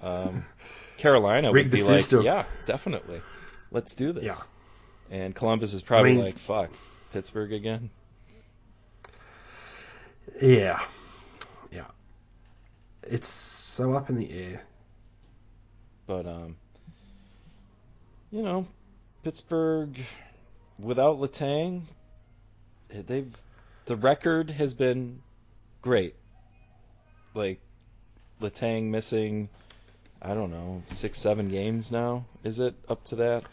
[0.00, 0.44] Um,
[0.96, 2.22] Carolina Rig would be like, system.
[2.22, 3.20] yeah, definitely,
[3.72, 4.24] let's do this.
[4.24, 4.36] Yeah.
[5.10, 6.70] And Columbus is probably I mean- like, fuck,
[7.12, 7.90] Pittsburgh again.
[10.40, 10.80] Yeah,
[11.70, 11.86] yeah.
[13.02, 14.62] It's so up in the air.
[16.06, 16.56] But um,
[18.30, 18.66] you know,
[19.22, 19.98] Pittsburgh
[20.78, 21.82] without Letang,
[22.88, 23.36] they've
[23.86, 25.20] the record has been
[25.82, 26.14] great.
[27.34, 27.60] Like
[28.40, 29.48] Letang missing,
[30.20, 32.24] I don't know, six, seven games now.
[32.44, 33.44] Is it up to that?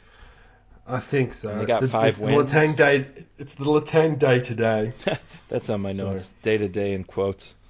[0.88, 1.50] I think so.
[1.50, 2.52] And they It's got the, five it's wins.
[2.52, 3.08] The Letang day.
[3.40, 4.94] It's the Letang day today.
[5.50, 6.12] That's on my Sorry.
[6.12, 6.34] notes.
[6.42, 7.56] Day to day in quotes.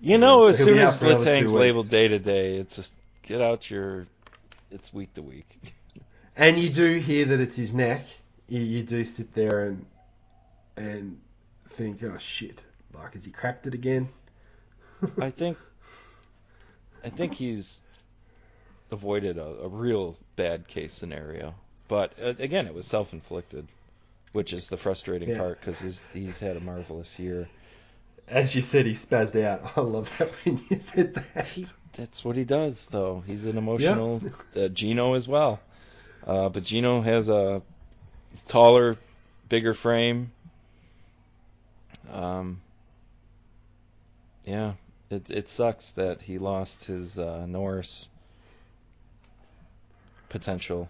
[0.00, 2.94] You know, as soon as out for another Letang's labeled day to day, it's just
[3.22, 4.06] get out your.
[4.70, 5.46] It's week to week.
[6.36, 8.06] and you do hear that it's his neck.
[8.48, 9.84] You, you do sit there and
[10.76, 11.20] and
[11.68, 12.62] think, oh shit,
[12.94, 14.08] like has he cracked it again?
[15.20, 15.58] I think.
[17.04, 17.82] I think he's
[18.90, 21.54] avoided a, a real bad case scenario,
[21.88, 23.66] but uh, again, it was self-inflicted,
[24.32, 25.38] which is the frustrating Yeah.
[25.38, 27.48] part because he's he's had a marvelous year.
[28.28, 29.72] As you said, he spazzed out.
[29.76, 31.72] I love that when you said that.
[31.94, 33.22] That's what he does, though.
[33.26, 34.22] He's an emotional.
[34.56, 35.60] Uh, Gino as well,
[36.26, 37.62] uh, but Gino has a
[38.46, 38.96] taller,
[39.48, 40.30] bigger frame.
[42.12, 42.60] Um,
[44.44, 44.74] yeah,
[45.10, 48.08] it it sucks that he lost his uh, Norris
[50.30, 50.88] potential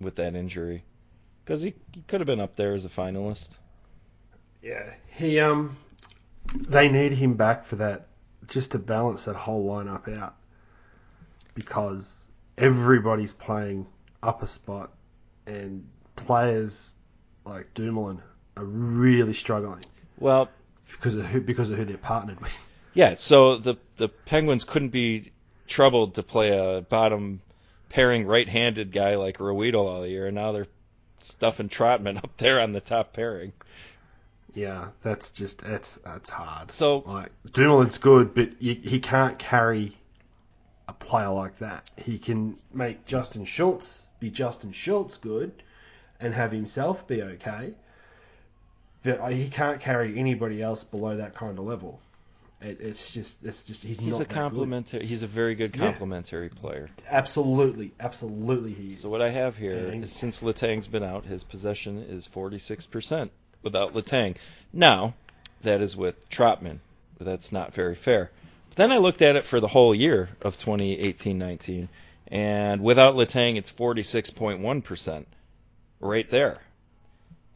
[0.00, 0.84] with that injury,
[1.42, 3.56] because he, he could have been up there as a finalist.
[4.62, 5.78] Yeah, he um,
[6.54, 8.08] they need him back for that,
[8.48, 10.34] just to balance that whole lineup out,
[11.54, 12.18] because
[12.58, 13.86] everybody's playing
[14.22, 14.92] upper spot,
[15.46, 16.94] and players
[17.44, 18.20] like Dumoulin
[18.56, 19.84] are really struggling
[20.18, 20.48] Well,
[20.86, 22.68] because of who because of who they're partnered with.
[22.94, 25.32] Yeah, so the the Penguins couldn't be
[25.66, 27.40] troubled to play a bottom
[27.92, 30.66] pairing right-handed guy like Ruhwedel all year, and now they're
[31.18, 33.52] stuffing Trotman up there on the top pairing.
[34.54, 36.70] Yeah, that's just that's that's hard.
[36.72, 39.96] So Like Dumoulin's good, but you, he can't carry
[40.88, 41.90] a player like that.
[41.96, 45.52] He can make Justin Schultz be Justin Schultz good,
[46.20, 47.74] and have himself be okay.
[49.02, 52.00] But he can't carry anybody else below that kind of level.
[52.62, 55.04] It, it's just it's just he's, he's not a complementary.
[55.06, 55.86] He's a very good Yeah.
[55.86, 56.88] complementary player.
[57.08, 59.00] Absolutely, absolutely he is.
[59.00, 63.30] So what I have here And- is since Letang's been out, his possession is 46%
[63.62, 64.36] without Letang.
[64.72, 65.14] Now,
[65.62, 66.78] that is with Trotman.
[67.20, 68.30] That's not very fair.
[68.68, 71.88] But then I looked at it for the whole year of 2018-19,
[72.28, 75.26] and without Letang, it's 46.1%,
[76.00, 76.58] right there.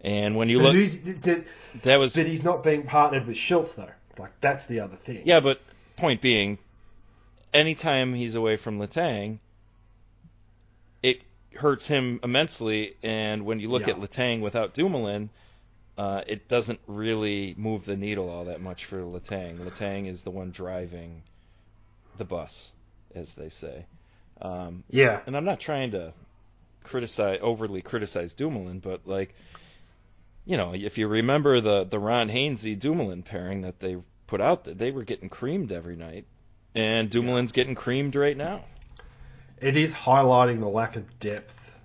[0.03, 0.89] And when you But look,
[1.23, 1.45] that,
[1.83, 3.91] that was that he's not being partnered with Schultz though.
[4.19, 5.23] Like that's the other thing.
[5.25, 5.61] Yeah, but
[5.97, 6.59] point being,
[7.53, 9.39] anytime he's away from Letang,
[11.03, 11.23] it
[11.55, 12.97] hurts him immensely.
[13.03, 13.95] And when you look Yeah.
[13.95, 15.31] at Letang without Dumoulin,
[15.99, 19.59] uh, it doesn't really move the needle all that much for Letang.
[19.59, 21.23] Letang is the one driving
[22.19, 22.71] the bus,
[23.15, 23.87] as they say.
[24.41, 25.21] Um, Yeah.
[25.27, 26.13] and I'm not trying to
[26.85, 29.35] criticize overly criticize Dumoulin, but like,
[30.47, 34.65] you know, if you remember the the Ron Hainsey Dumoulin pairing that they put out
[34.65, 36.25] there, they were getting creamed every night,
[36.75, 38.65] and Dumoulin's getting creamed right now.
[39.61, 41.79] It is highlighting the lack of depth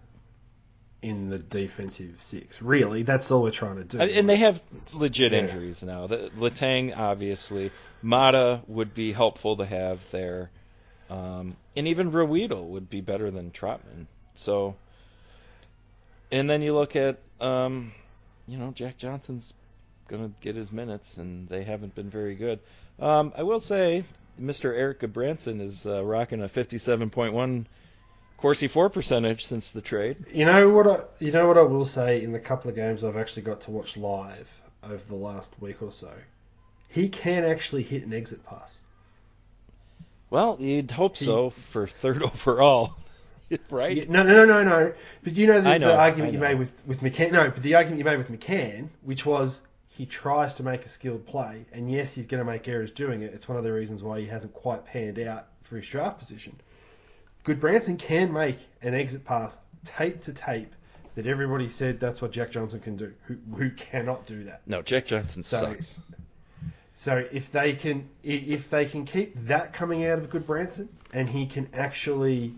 [1.02, 2.62] in the defensive six.
[2.62, 4.00] Really, that's all we're trying to do.
[4.00, 4.62] I- And they have
[4.96, 5.40] legit Yeah.
[5.40, 6.06] injuries now.
[6.06, 7.72] The, Letang, obviously,
[8.04, 10.52] Maatta would be helpful to have there,
[11.10, 14.06] um, and even Ruhwedel would be better than Trotman.
[14.36, 14.76] So,
[16.32, 17.94] and then you look at, um,
[18.48, 19.54] you know, Jack Johnson's
[20.08, 22.60] gonna get his minutes, and they haven't been very good.
[23.00, 24.04] Um, I will say,
[24.40, 24.76] Mr.
[24.76, 27.66] Erik Gudbranson is uh, rocking a 57.1
[28.38, 30.18] Corsi 4 percentage since the trade.
[30.34, 30.88] You know what?
[30.88, 32.24] I, you know what I will say.
[32.24, 35.82] In the couple of games I've actually got to watch live over the last week
[35.82, 36.12] or so,
[36.90, 38.80] he can actually hit an exit pass.
[40.32, 42.96] Well, you'd hope so for third overall,
[43.70, 43.96] right?
[43.96, 44.94] Yeah, no, no, no, no, no.
[45.24, 47.32] But you know the, know, the argument you made with with McCann.
[47.32, 50.90] No, but the argument you made with McCann, which was he tries to make a
[50.90, 53.34] skilled play, and yes, he's going to make errors doing it.
[53.34, 56.56] It's one of the reasons why he hasn't quite panned out for his draft position.
[57.44, 60.74] Gudbranson can make an exit pass tape to tape
[61.16, 63.14] that everybody said that's what Jack Johnson can do.
[63.24, 64.62] Who who cannot do that?
[64.66, 66.00] No, Jack Johnson So- sucks.
[66.94, 71.48] So if they can if they can keep that coming out of Gudbranson and he
[71.48, 72.54] can actually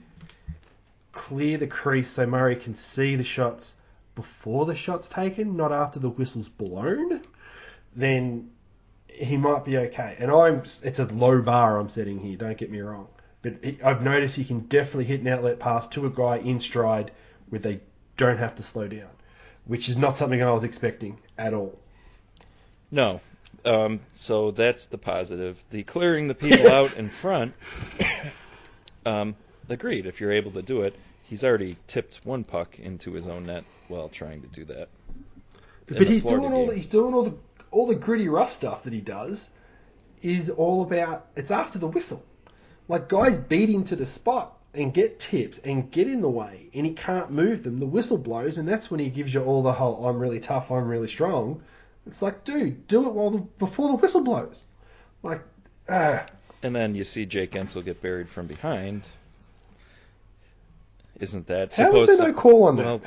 [1.13, 3.75] clear the crease so Murray can see the shots
[4.15, 7.21] before the shot's taken, not after the whistle's blown,
[7.95, 8.49] then
[9.07, 10.17] he might be okay.
[10.19, 13.07] And I'm it's a low bar I'm setting here, don't get me wrong.
[13.41, 17.11] But I've noticed he can definitely hit an outlet pass to a guy in stride
[17.49, 17.79] where they
[18.17, 19.09] don't have to slow down,
[19.65, 21.77] which is not something I was expecting at all.
[22.89, 23.21] No.
[23.65, 25.63] Um, so that's the positive.
[25.71, 27.53] The clearing the people out in front.
[29.05, 29.35] Um,
[29.69, 30.05] agreed.
[30.05, 33.63] If you're able to do it, he's already tipped one puck into his own net
[33.87, 34.89] while trying to do that.
[35.87, 36.75] But he's Florida doing all game.
[36.75, 37.33] he's doing all the
[37.71, 39.49] all the gritty rough stuff that he does
[40.21, 42.23] is all about it's after the whistle.
[42.87, 46.69] Like guys beat him to the spot and get tips and get in the way
[46.73, 47.79] and he can't move them.
[47.79, 50.71] The whistle blows and that's when he gives you all the whole I'm really tough,
[50.71, 51.61] I'm really strong.
[52.05, 54.65] It's like, dude, do it while the, before the whistle blows.
[55.21, 55.41] Like,
[55.87, 56.25] ah,
[56.61, 59.07] And then you see Jake Guentzel get buried from behind.
[61.19, 62.23] Isn't that how was there to?
[62.23, 63.01] no call on that?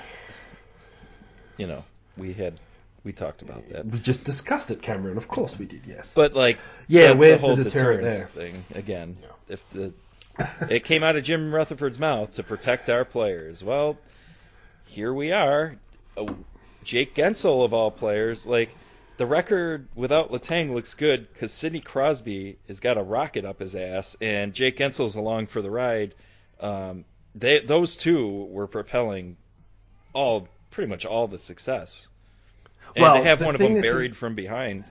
[1.57, 1.85] you know,
[2.17, 2.55] we had
[3.05, 3.87] we talked about that.
[3.87, 5.17] we just discussed it, Cameron.
[5.17, 5.83] Of course we did.
[5.87, 6.13] Yes.
[6.15, 8.27] But like, Yeah, the, where's the whole the deterrent there?
[8.27, 9.17] thing again?
[9.21, 9.29] Yeah.
[9.49, 9.93] If the
[10.69, 13.97] it came out of Jim Rutherford's mouth to protect our players, well,
[14.87, 15.77] here we are.
[16.17, 16.29] Oh,
[16.85, 18.71] Jake Guentzel of all players, like
[19.17, 23.75] the record without Letang looks good because Sidney Crosby has got a rocket up his
[23.75, 26.15] ass, and Jake Guentzel's along for the ride.
[26.61, 27.05] Um,
[27.37, 29.37] they those two were propelling
[30.13, 32.09] all pretty much all the success.
[32.95, 34.85] And Well, to have the one of them that's- buried from behind,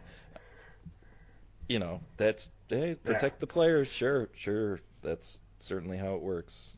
[1.67, 3.91] you know, that's hey, protect the players.
[3.91, 6.77] Sure, sure, that's certainly how it works.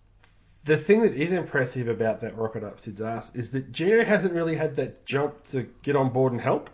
[0.63, 4.34] The thing that is impressive about that rocket up Sid's ass is that Gino hasn't
[4.34, 6.70] really had that jump to get on board and help.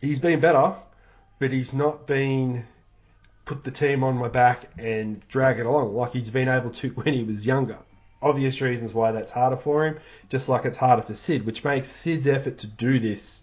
[0.00, 0.74] He's been better,
[1.38, 2.64] but he's not been
[3.44, 6.88] put the team on my back and drag it along like he's been able to
[6.94, 7.78] when he was younger.
[8.20, 9.98] Obvious reasons why that's harder for him,
[10.28, 13.42] just like it's harder for Sid, which makes Sid's effort to do this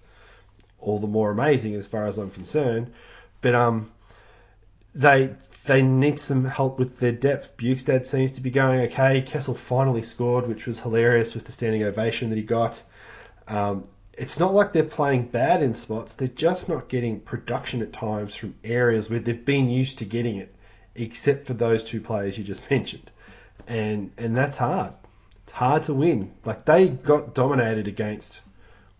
[0.79, 2.91] all the more amazing as far as I'm concerned.
[3.41, 3.91] But um,
[4.93, 7.57] they they need some help with their depth.
[7.57, 9.21] Bjugstad seems to be going okay.
[9.21, 12.81] Kessel finally scored, which was hilarious with the standing ovation that he got.
[13.47, 16.15] Um, it's not like they're playing bad in spots.
[16.15, 20.37] They're just not getting production at times from areas where they've been used to getting
[20.37, 20.53] it,
[20.95, 23.11] except for those two players you just mentioned.
[23.67, 24.93] And and that's hard.
[25.43, 26.31] It's hard to win.
[26.43, 28.41] Like they got dominated against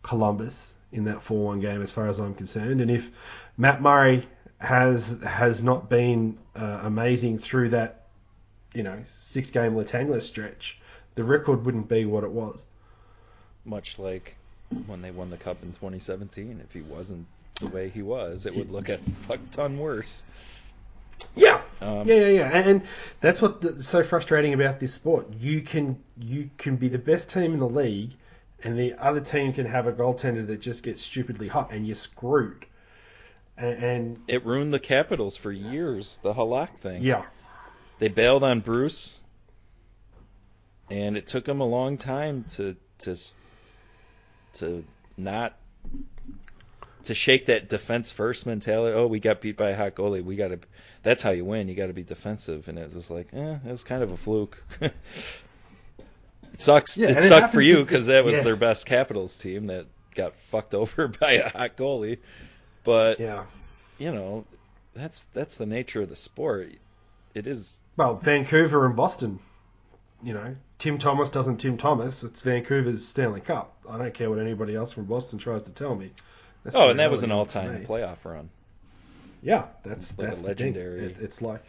[0.02, 2.82] Columbus in that 4-1 game, as far as I'm concerned.
[2.82, 3.12] And if
[3.58, 4.28] Matt Murray
[4.60, 8.06] has has not been uh, amazing through that,
[8.74, 10.80] you know, six game Latangler stretch,
[11.16, 12.66] the record wouldn't be what it was.
[13.66, 14.36] Much like
[14.88, 17.26] when they won the cup in 2017, if he wasn't
[17.60, 20.24] the way he was, it would look a fuck ton worse.
[21.36, 22.50] Yeah, Um, yeah, yeah, yeah.
[22.54, 22.82] And, and
[23.20, 25.28] that's what's so frustrating about this sport.
[25.40, 28.12] You can you can be the best team in the league,
[28.64, 31.96] and the other team can have a goaltender that just gets stupidly hot, and you're
[31.96, 32.66] screwed.
[33.58, 36.20] And, and It ruined the Capitals for years.
[36.24, 37.04] The Halak thing.
[37.04, 37.24] yeah,
[38.00, 39.22] They bailed on Bruce,
[40.90, 43.16] and it took them a long time to to
[44.54, 44.84] to
[45.18, 45.58] not
[47.04, 48.96] to shake that defense first mentality.
[48.96, 50.24] Oh, we got beat by a hot goalie.
[50.24, 50.60] We got to.
[51.06, 51.68] That's how you win.
[51.68, 52.68] You got to be defensive.
[52.68, 54.62] And it was like, eh, it was kind of a fluke.
[54.82, 54.92] it
[56.58, 56.98] sucks.
[56.98, 58.42] Yeah, it and it sucked for you because that was yeah.
[58.44, 59.86] their best Capitals team that
[60.16, 62.18] got fucked over by a hot goalie.
[62.84, 63.44] But yeah.
[64.00, 64.46] you know,
[64.96, 66.72] that's that's the nature of the sport.
[67.36, 69.38] It is Well, Vancouver and Boston.
[70.24, 72.24] You know, Tim Thomas doesn't Tim Thomas.
[72.24, 73.78] It's Vancouver's Stanley Cup.
[73.88, 76.10] I don't care what anybody else from Boston tries to tell me.
[76.64, 78.50] That's Oh, and that was an all-time playoff run.
[79.46, 81.10] Yeah, that's It's like that's the legendary- thing.
[81.12, 81.64] It, it's like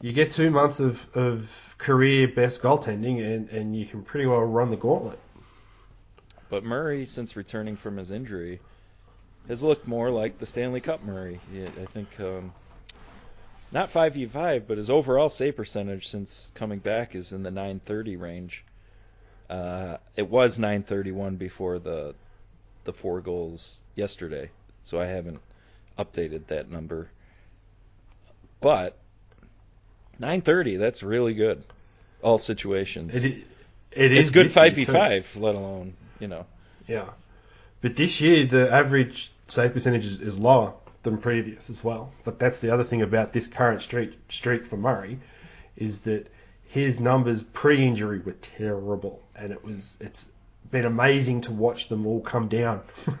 [0.00, 4.40] you get two months of, of career best goaltending, and, and you can pretty well
[4.40, 5.18] run the gauntlet.
[6.48, 8.60] But Murray, since returning from his injury,
[9.48, 11.40] has looked more like the Stanley Cup Murray.
[11.52, 12.54] Yeah, I think um,
[13.70, 17.50] not five v five, but his overall save percentage since coming back is in the
[17.50, 18.64] 930 range.
[19.50, 22.14] Uh, it was 931 before the
[22.84, 24.50] the four goals yesterday,
[24.82, 25.40] so I haven't
[25.98, 27.08] updated that number.
[28.60, 28.96] But
[30.18, 31.62] 930, that's really good.
[32.22, 33.14] All situations.
[33.16, 33.44] It, i-
[33.92, 36.46] it is it's good 5v5, let alone you know.
[36.88, 37.10] Yeah,
[37.80, 40.74] but this year the average save percentage is, is lower
[41.04, 42.12] than previous as well.
[42.24, 45.18] But that's the other thing about this current streak streak for Murray
[45.76, 46.26] is that
[46.64, 50.28] his numbers pre-injury were terrible, and it was it's
[50.72, 52.82] been amazing to watch them all come down.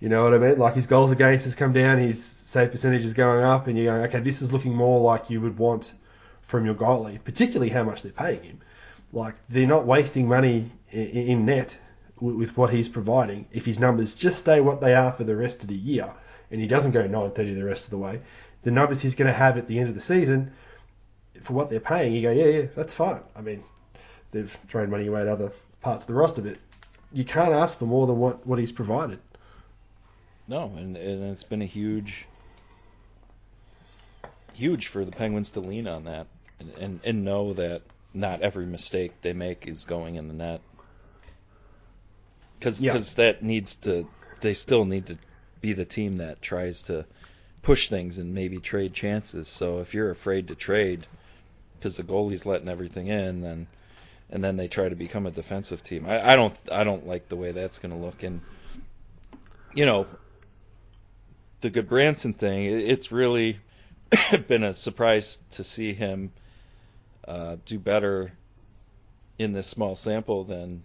[0.00, 0.58] you know what I mean?
[0.58, 3.92] Like his goals against has come down, his save percentage is going up, and you're
[3.92, 5.92] going, okay, this is looking more like you would want
[6.42, 8.60] from your goalie, particularly how much they're paying him.
[9.12, 11.78] Like they're not wasting money in net
[12.20, 13.46] with what he's providing.
[13.52, 16.14] If his numbers just stay what they are for the rest of the year,
[16.50, 18.20] and he doesn't go 930 the rest of the way,
[18.62, 20.50] the numbers he's going to have at the end of the season
[21.40, 23.20] for what they're paying, you go, yeah, yeah, that's fine.
[23.36, 23.62] I mean,
[24.30, 26.56] they've thrown money away at other parts of the roster, but
[27.12, 29.20] you can't ask for more than what, what he's provided.
[30.48, 32.26] No, and, and it's been a huge,
[34.54, 36.26] huge for the Penguins to lean on that
[36.58, 37.82] and, and, and know that
[38.14, 40.60] not every mistake they make is going in the net.
[42.58, 42.98] Because Yeah.
[43.16, 44.06] that needs to,
[44.40, 45.18] they still need to
[45.60, 47.04] be the team that tries to
[47.62, 49.48] push things and maybe trade chances.
[49.48, 51.06] So if you're afraid to trade
[51.78, 53.66] because the goalie's letting everything in, then
[54.30, 56.06] and then they try to become a defensive team.
[56.06, 58.22] I, I don't I don't like the way that's going to look.
[58.22, 58.40] And
[59.72, 60.08] you know,
[61.60, 63.58] the Gudbranson thing, it's really
[64.46, 66.32] been a surprise to see him
[67.26, 68.32] uh, do better
[69.38, 70.82] in this small sample than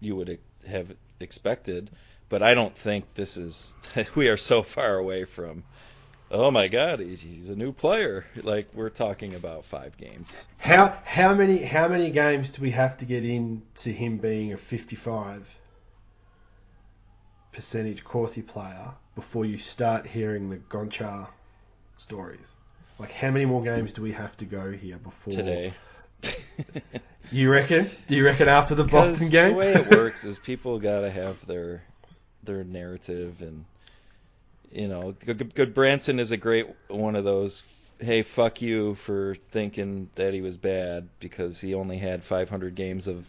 [0.00, 1.90] you would have expected.
[2.28, 3.72] But I don't think this is.
[4.14, 5.62] We are so far away from.
[6.30, 8.24] Oh my God, he's, a new player.
[8.42, 10.48] Like we're talking about five games.
[10.58, 14.52] How how many how many games do we have to get in to him being
[14.52, 15.56] a 55
[17.54, 21.28] percentage Corsi player before you start hearing the Gonchar
[21.96, 22.52] stories?
[22.98, 25.74] Like how many more games do we have to go here before today.
[27.32, 27.90] You reckon?
[28.06, 29.52] Do you reckon after the Boston game?
[29.52, 31.82] The way it works is people got to have their
[32.42, 33.64] their narrative, and
[34.70, 37.62] you know, good, Gudbranson is a great one of those.
[37.98, 43.06] Hey, fuck you for thinking that he was bad because he only had 500 games
[43.06, 43.26] of,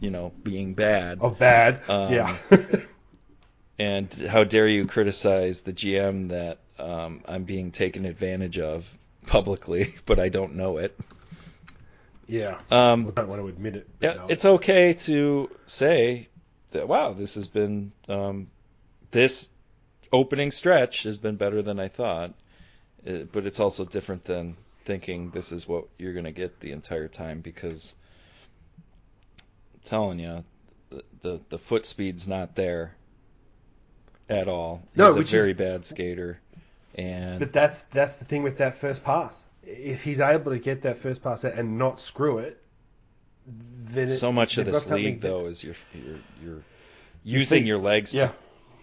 [0.00, 1.20] you know, being bad.
[1.20, 1.88] of bad.
[1.88, 2.36] Um, yeah.
[3.78, 8.96] And how dare you criticize the GM that um, I'm being taken advantage of
[9.26, 10.98] publicly, but I don't know it.
[12.26, 12.58] yeah.
[12.70, 13.88] Um, I don't want to admit it.
[14.00, 14.26] Yeah, no.
[14.28, 16.28] it's okay to say
[16.70, 18.48] that wow, this has been um,
[19.10, 19.50] this
[20.12, 22.34] opening stretch has been better than I thought,
[23.06, 26.72] Uh, but it's also different than thinking this is what you're going to get the
[26.72, 27.94] entire time because
[29.74, 30.44] I'm telling you,
[30.90, 32.95] the, the the foot speed's not there
[34.28, 34.82] at all.
[34.90, 36.40] He's No, a very is- bad skater,
[36.94, 39.44] and But that's that's the thing with that first pass.
[39.62, 42.62] If he's able to get that first pass and not screw it,
[43.46, 46.62] then it, so much of this league though is you're you're, you're
[47.24, 48.28] using think- your legs yeah.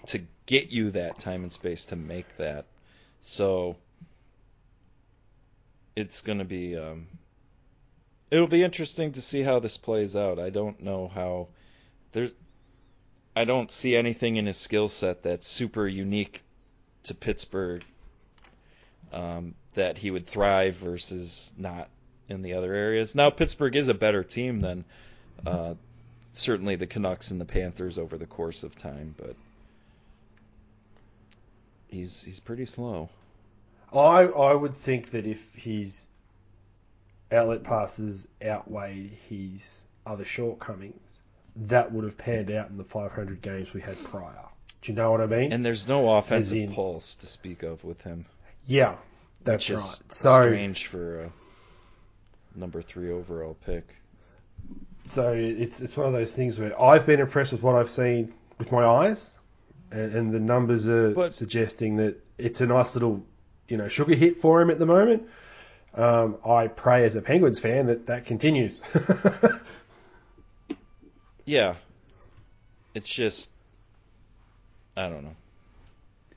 [0.07, 2.65] to to get you that time and space to make that.
[3.21, 3.77] So
[5.95, 7.07] it's going to be um,
[8.31, 10.39] it'll be interesting to see how this plays out.
[10.39, 11.47] I don't know how
[12.11, 12.31] there
[13.35, 16.43] I don't see anything in his skill set that's super unique
[17.03, 17.83] to Pittsburgh
[19.11, 21.89] um, that he would thrive versus not
[22.29, 23.15] in the other areas.
[23.15, 24.85] Now Pittsburgh is a better team than
[25.45, 25.73] uh,
[26.31, 29.35] certainly the Canucks and the Panthers over the course of time, but
[31.89, 33.09] he's he's pretty slow.
[33.91, 36.07] I I would think that if his
[37.31, 41.22] outlet passes outweighed his other shortcomings,
[41.55, 44.33] that would have panned out in the 500 games we had prior.
[44.81, 45.53] Do you know what I mean?
[45.53, 48.25] And there's no offensive in- pulse to speak of with him.
[48.65, 48.95] yeah,
[49.43, 49.79] that's right.
[50.09, 51.31] So strange for a
[52.55, 53.87] number three overall pick.
[55.03, 58.33] so it's it's one of those things where I've been impressed with what I've seen
[58.57, 59.37] with my eyes,
[59.91, 63.23] and, and the numbers are But- suggesting that it's a nice little
[63.67, 65.27] you know sugar hit for him at the moment.
[65.93, 68.81] Um, I pray as a Penguins fan that that continues.
[71.45, 71.75] Yeah,
[72.93, 73.49] it's just
[74.95, 75.35] I don't know.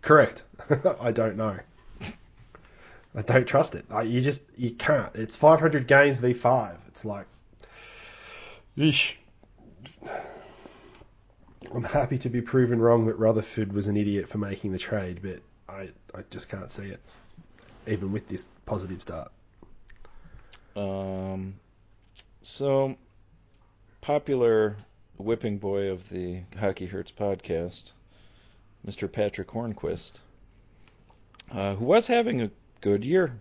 [0.02, 0.44] Correct.
[1.00, 1.58] I don't know.
[3.14, 3.86] I don't trust it.
[3.90, 5.14] I, you just you can't.
[5.16, 6.78] It's 500 games v five.
[6.88, 7.26] It's like,
[8.76, 9.14] yeesh.
[11.74, 15.20] I'm happy to be proven wrong that Rutherford was an idiot for making the trade,
[15.22, 17.00] but I I just can't see it,
[17.86, 19.32] even with this positive start.
[20.76, 21.54] Um,
[22.42, 22.96] so
[24.02, 24.76] popular
[25.18, 27.92] whipping boy of the Hockey Hurts podcast,
[28.86, 29.10] Mr.
[29.10, 30.12] Patrick Hornqvist,
[31.50, 32.50] uh, who was having a
[32.80, 33.38] good year.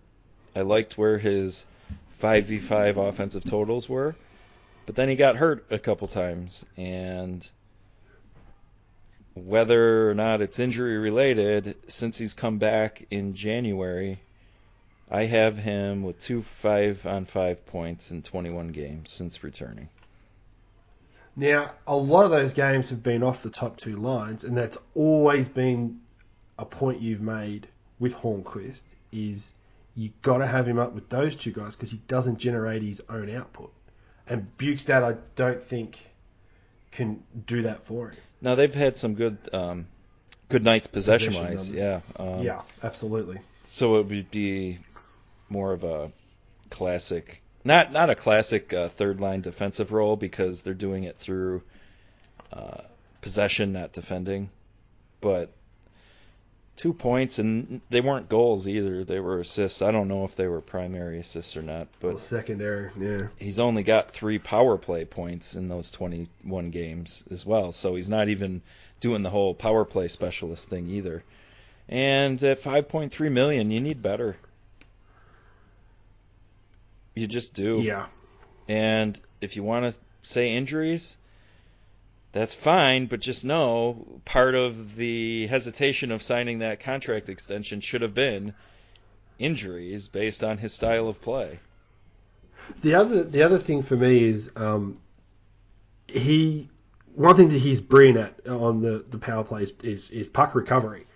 [0.54, 1.66] I liked where his
[2.20, 4.16] 5v5 offensive totals were,
[4.86, 7.48] but then he got hurt a couple times, and
[9.34, 14.18] whether or not it's injury related, since he's come back in January,
[15.10, 19.88] I have him with two five on five points in 21 games since returning.
[21.36, 24.78] Now, a lot of those games have been off the top two lines, and that's
[24.94, 26.00] always been
[26.58, 27.68] a point you've made
[27.98, 29.54] with Hornqvist is
[29.94, 33.02] you got to have him up with those two guys because he doesn't generate his
[33.08, 33.72] own output.
[34.26, 35.98] And Bjugstad, I don't think,
[36.90, 38.16] can do that for him.
[38.40, 39.86] Now they've had some good um,
[40.48, 42.00] good nights possession wise, yeah.
[42.16, 43.38] Um, yeah, absolutely.
[43.64, 44.78] So it would be
[45.48, 46.10] more of a
[46.70, 51.62] classic, not not a classic uh, third line defensive role because they're doing it through
[52.52, 52.82] uh,
[53.20, 54.50] possession, not defending.
[55.20, 55.50] but
[56.76, 59.02] two points and they weren't goals either.
[59.02, 59.82] They were assists.
[59.82, 63.28] I don't know if they were primary assists or not, but secondary, yeah.
[63.38, 67.72] he's only got three power play points in those 21 games as well.
[67.72, 68.62] So he's not even
[69.00, 71.24] doing the whole power play specialist thing either.
[71.88, 74.36] And at 5.3 million, you need better.
[77.16, 77.80] You just do.
[77.80, 78.06] Yeah.
[78.68, 81.16] And if you want to say injuries,
[82.32, 88.02] that's fine, but just know part of the hesitation of signing that contract extension should
[88.02, 88.54] have been
[89.38, 91.58] injuries based on his style of play.
[92.82, 94.98] The other the other thing for me is um,
[96.06, 96.68] he
[97.14, 100.54] one thing that he's brilliant at on the, the power play is, is, is puck
[100.54, 101.06] recovery.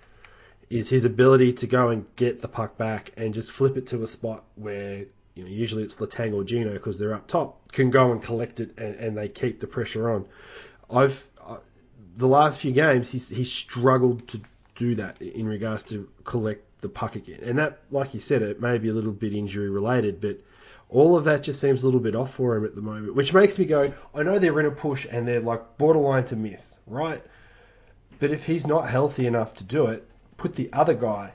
[0.70, 4.02] Is his ability to go and get the puck back and just flip it to
[4.02, 7.90] a spot where you know usually it's Letang or Gino because they're up top can
[7.90, 10.26] go and collect it and, and they keep the pressure on.
[10.90, 11.58] I've uh,
[12.16, 14.40] the last few games he's he's struggled to
[14.76, 18.60] do that in regards to collect the puck again, and that like you said it
[18.60, 20.40] may be a little bit injury related, but
[20.90, 23.32] all of that just seems a little bit off for him at the moment, which
[23.32, 26.80] makes me go, I know they're in a push and they're like borderline to miss,
[26.86, 27.22] right?
[28.18, 30.06] But if he's not healthy enough to do it,
[30.36, 31.32] put the other guy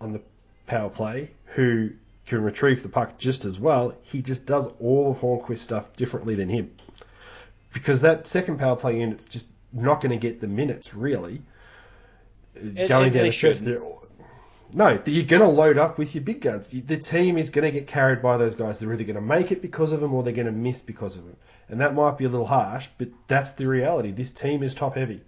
[0.00, 0.20] on the
[0.66, 1.90] power play who
[2.30, 3.92] can retrieve the puck just as well.
[4.02, 6.70] He just does all of Hornqvist stuff differently than him.
[7.72, 11.42] Because that second power play unit's just not going to get the minutes, really.
[12.54, 13.84] and Going down they the stretch, shouldn't.
[14.74, 16.68] no, you're going to load up with your big guns.
[16.68, 18.78] The team is going to get carried by those guys.
[18.78, 21.16] They're either going to make it because of them or they're going to miss because
[21.16, 21.36] of them.
[21.68, 24.12] And that might be a little harsh, but that's the reality.
[24.12, 25.20] This team is top heavy.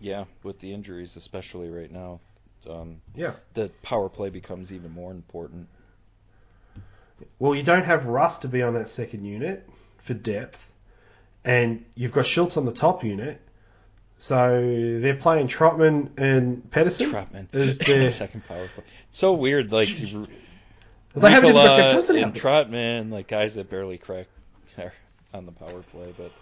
[0.00, 2.20] Yeah, with the injuries, especially right now,
[2.68, 3.34] um, Yeah.
[3.54, 5.68] the power play becomes even more important.
[7.38, 10.72] Well, you don't have Russ to be on that second unit for depth,
[11.44, 13.40] and you've got Schultz on the top unit.
[14.16, 17.10] So they're playing Trotman and Pettersson.
[17.10, 18.84] Trotman Is their- second power play.
[19.08, 20.26] It's so weird, like Well,
[21.14, 22.34] they haven't even got Jack Riikola Johnson and.
[22.34, 24.26] Trotman, like guys that barely crack
[24.76, 24.92] there
[25.34, 26.32] on the power play, but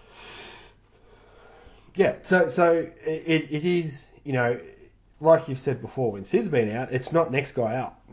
[1.94, 2.72] Yeah, so so
[3.04, 4.60] it, it is you know
[5.20, 8.08] like you've said before when Sid's been out, it's not next guy up,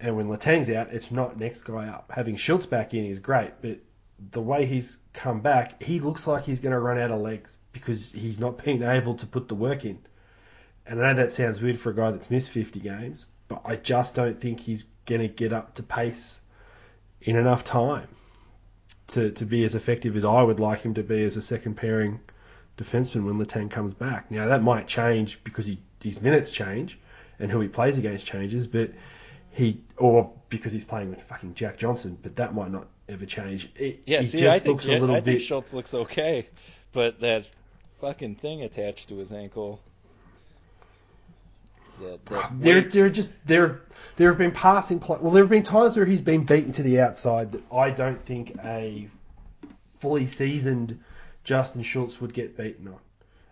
[0.00, 2.12] and when Letang's out, it's not next guy up.
[2.14, 3.78] Having Schultz back in is great, but
[4.30, 7.58] the way he's come back, he looks like he's going to run out of legs
[7.72, 9.98] because he's not being able to put the work in.
[10.86, 13.76] And I know that sounds weird for a guy that's missed 50 games, but I
[13.76, 16.40] just don't think he's going to get up to pace
[17.20, 18.08] in enough time
[19.08, 21.76] to, to be as effective as I would like him to be as a second
[21.76, 22.20] pairing
[22.76, 24.30] defenseman when Letang comes back.
[24.30, 26.98] Now that might change because he, his minutes change
[27.38, 28.90] and who he plays against changes, but
[29.50, 33.70] he or because he's playing with fucking Jack Johnson, but that might not ever change.
[33.76, 34.20] It, yeah.
[34.20, 35.40] he see, just I think looks a little I think.
[35.40, 36.48] Schultz looks okay,
[36.92, 37.46] but that
[38.00, 39.80] fucking thing attached to his ankle.
[42.00, 43.82] That, ah, that There, weight- there are just there,
[44.16, 45.00] there have been passing.
[45.00, 47.90] Pl- well, there have been times where he's been beaten to the outside that I
[47.90, 49.08] don't think a
[49.98, 51.00] fully seasoned
[51.42, 52.98] Justin Schultz would get beaten on,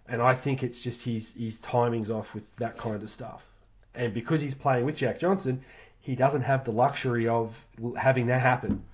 [0.08, 3.46] and I think it's just his his timing's off with that kind of stuff.
[3.94, 5.62] And because he's playing with Jack Johnson,
[6.00, 7.64] he doesn't have the luxury of
[7.96, 8.84] having that happen.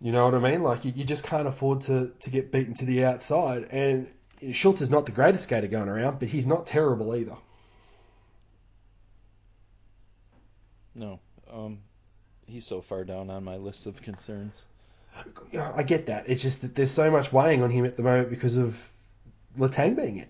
[0.00, 0.62] You know what I mean?
[0.62, 3.68] Like you, you just can't afford to to get beaten to the outside.
[3.70, 4.08] And
[4.52, 7.36] Schultz is not the greatest skater going around, but he's not terrible either.
[10.96, 11.20] no.
[11.52, 11.78] Um,
[12.46, 14.64] he's so far down on my list of concerns.
[15.52, 16.24] Yeah, I get that.
[16.28, 18.90] It's just that there's so much weighing on him at the moment because of
[19.58, 20.28] Letang being it,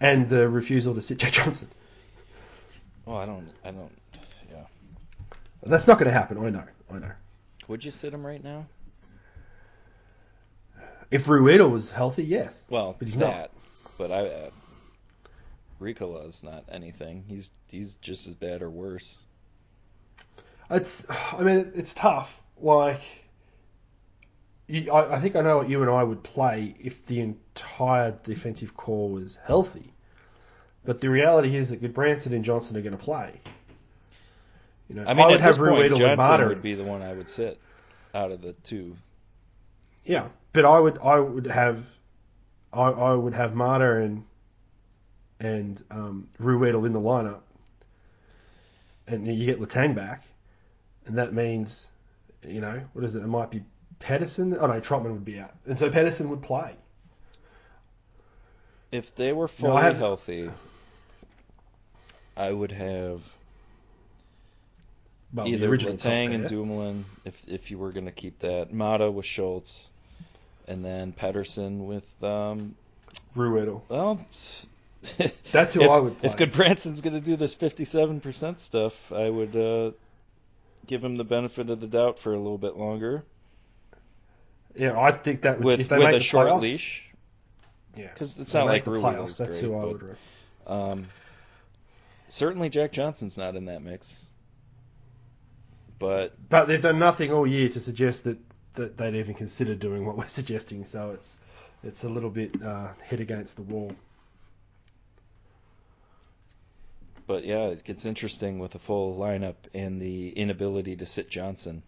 [0.00, 1.68] and the refusal to sit Jack Johnson.
[3.06, 3.48] Oh, I don't.
[3.64, 3.92] I don't.
[4.50, 4.64] Yeah.
[5.62, 6.38] That's not going to happen.
[6.38, 6.64] I know.
[6.90, 7.12] I know.
[7.68, 8.66] Would you sit him right now?
[11.10, 12.66] If Ruhwedel was healthy, yes.
[12.70, 13.50] Well, But he's that.
[13.98, 14.26] But I.
[14.26, 14.50] Uh,
[15.80, 17.24] Riikola's not anything.
[17.28, 19.18] He's he's just as bad or worse.
[20.70, 21.06] It's.
[21.32, 22.42] I mean, it's tough.
[22.56, 23.23] Like,
[24.68, 28.76] I, I think I know what you and I would play if the entire defensive
[28.76, 29.92] core was healthy.
[30.84, 33.40] But the reality is that Gudbranson and Johnson are going to play.
[34.88, 37.02] You know, I mean, would at have this point, Johnson Maatta would be the one
[37.02, 37.58] I would sit
[38.14, 38.96] out of the two.
[40.04, 41.86] Yeah, but I would I would have
[42.72, 44.24] I, I would have Maatta and
[45.40, 47.40] and um, Ruhwedel in the lineup,
[49.06, 50.24] and you get Letang back,
[51.06, 51.86] and that means
[52.46, 53.22] you know what is it?
[53.22, 53.62] It might be
[54.04, 54.56] Pettersson.
[54.60, 56.74] Oh no, Trotman would be out, and so Pettersson would play.
[58.92, 60.50] If they were No, fully I have- healthy,
[62.36, 63.22] I would have
[65.32, 66.46] Well, the either original top and.
[66.48, 69.88] Dumoulin, if if you were going to keep that, Maatta with Schultz,
[70.68, 72.74] and then Pedersen with um,
[73.34, 73.80] Ruhwedel.
[73.88, 74.20] Well,
[75.52, 76.30] That's who if, I would play.
[76.30, 79.90] If Gudbranson's going to do this 57% stuff, I would uh,
[80.86, 83.22] give him the benefit of the doubt for a little bit longer
[84.74, 87.02] Yeah, I think that would, with if they with make a the short playoffs, leash.
[87.96, 89.28] Yeah, Because it's not like the playoffs.
[89.28, 90.02] is That's great, who I but, would.
[90.02, 90.16] re-
[90.66, 91.06] Um,
[92.28, 94.26] certainly Jack Johnson's not in that mix.
[95.98, 98.38] But But they've done nothing all year to suggest that,
[98.74, 100.84] that they'd even consider doing what we're suggesting.
[100.84, 101.38] So it's
[101.84, 103.92] it's a little bit uh, head against the wall.
[107.26, 111.82] but yeah, it gets interesting with a full lineup and the inability to sit Johnson.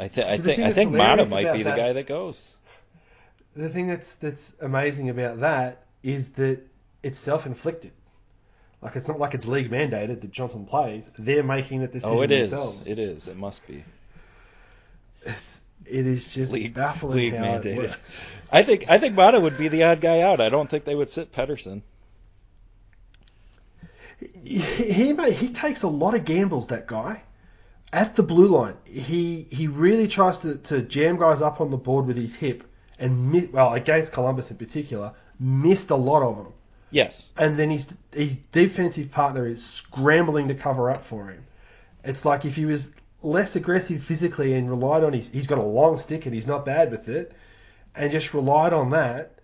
[0.00, 2.56] I, th- I think I think Maatta might be the guy that goes.
[3.54, 6.60] The thing that's that's amazing about that is that
[7.02, 7.92] it's self-inflicted.
[8.80, 11.10] Like it's not like it's league mandated that Johnson plays.
[11.18, 12.50] They're making that decision Oh, it is.
[12.50, 12.86] themselves.
[12.86, 13.28] It is.
[13.28, 13.84] It must be.
[15.22, 17.64] It's it is just League- baffling league how mandated.
[17.66, 18.16] it works.
[18.50, 20.40] I think I think Maatta would be the odd guy out.
[20.40, 21.82] I don't think they would sit Pettersson.
[24.44, 26.68] He he, may, he takes a lot of gambles.
[26.68, 27.22] That guy
[27.92, 31.76] at the blue line, he he really tries to, to jam guys up on the
[31.76, 32.64] board with his hip,
[32.98, 36.52] and mi- well against Columbus in particular, missed a lot of them.
[36.92, 37.30] Yes.
[37.38, 41.44] and then his his defensive partner is scrambling to cover up for him.
[42.02, 42.90] It's like if he was
[43.22, 46.66] less aggressive physically and relied on his he's got a long stick and he's not
[46.66, 47.32] bad with it,
[47.94, 49.38] and just relied on that.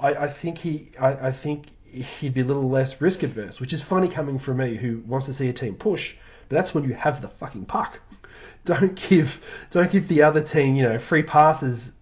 [0.00, 3.72] I, I think he I, I think he'd be a little less risk adverse, which
[3.72, 6.16] is funny coming from me who wants to see a team push.
[6.54, 8.00] That's when you have the fucking puck.
[8.64, 11.92] Don't give don't give the other team you know free passes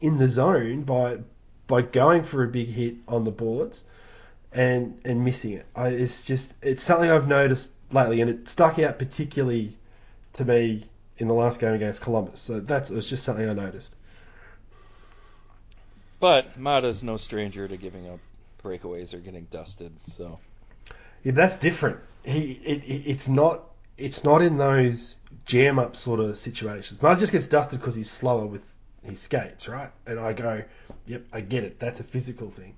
[0.00, 1.18] in the zone by
[1.66, 3.84] by going for a big hit on the boards
[4.52, 5.66] and and missing it.
[5.74, 9.76] I, it's just it's something I've noticed lately, and it stuck out particularly
[10.34, 10.84] to me
[11.18, 12.40] in the last game against Columbus.
[12.40, 13.94] So that's it was just something I noticed.
[16.20, 18.20] But Maatta's no stranger to giving up
[18.62, 19.92] breakaways or getting dusted.
[20.04, 20.38] So
[21.22, 21.98] Yeah, that's different.
[22.24, 23.64] He it, it, it's not
[23.98, 27.00] it's not in those jam up sort of situations.
[27.00, 29.90] Maatta just gets dusted because he's slower with his skates, right?
[30.06, 30.62] And I go,
[31.06, 31.78] yep, I get it.
[31.78, 32.74] That's a physical thing.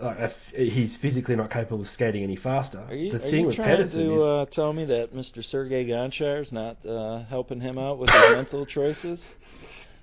[0.00, 2.78] Like he's physically not capable of skating any faster.
[2.88, 5.44] are you, the thing with trying Pettersson to is uh, tell me that Mr.
[5.44, 9.34] Sergei is not uh, helping him out with his mental choices?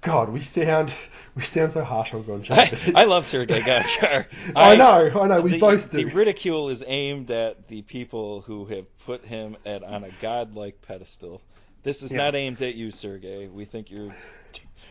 [0.01, 0.93] God, we sound
[1.35, 2.95] we sound so harsh on Gonchar.
[2.95, 4.25] I, I love Sergei Gonchar.
[4.55, 5.97] I know, I know, we the, both do.
[5.97, 10.81] The ridicule is aimed at the people who have put him at on a godlike
[10.81, 11.41] pedestal.
[11.83, 12.17] This is Yeah.
[12.19, 13.47] not aimed at you, Sergei.
[13.47, 14.13] We think you're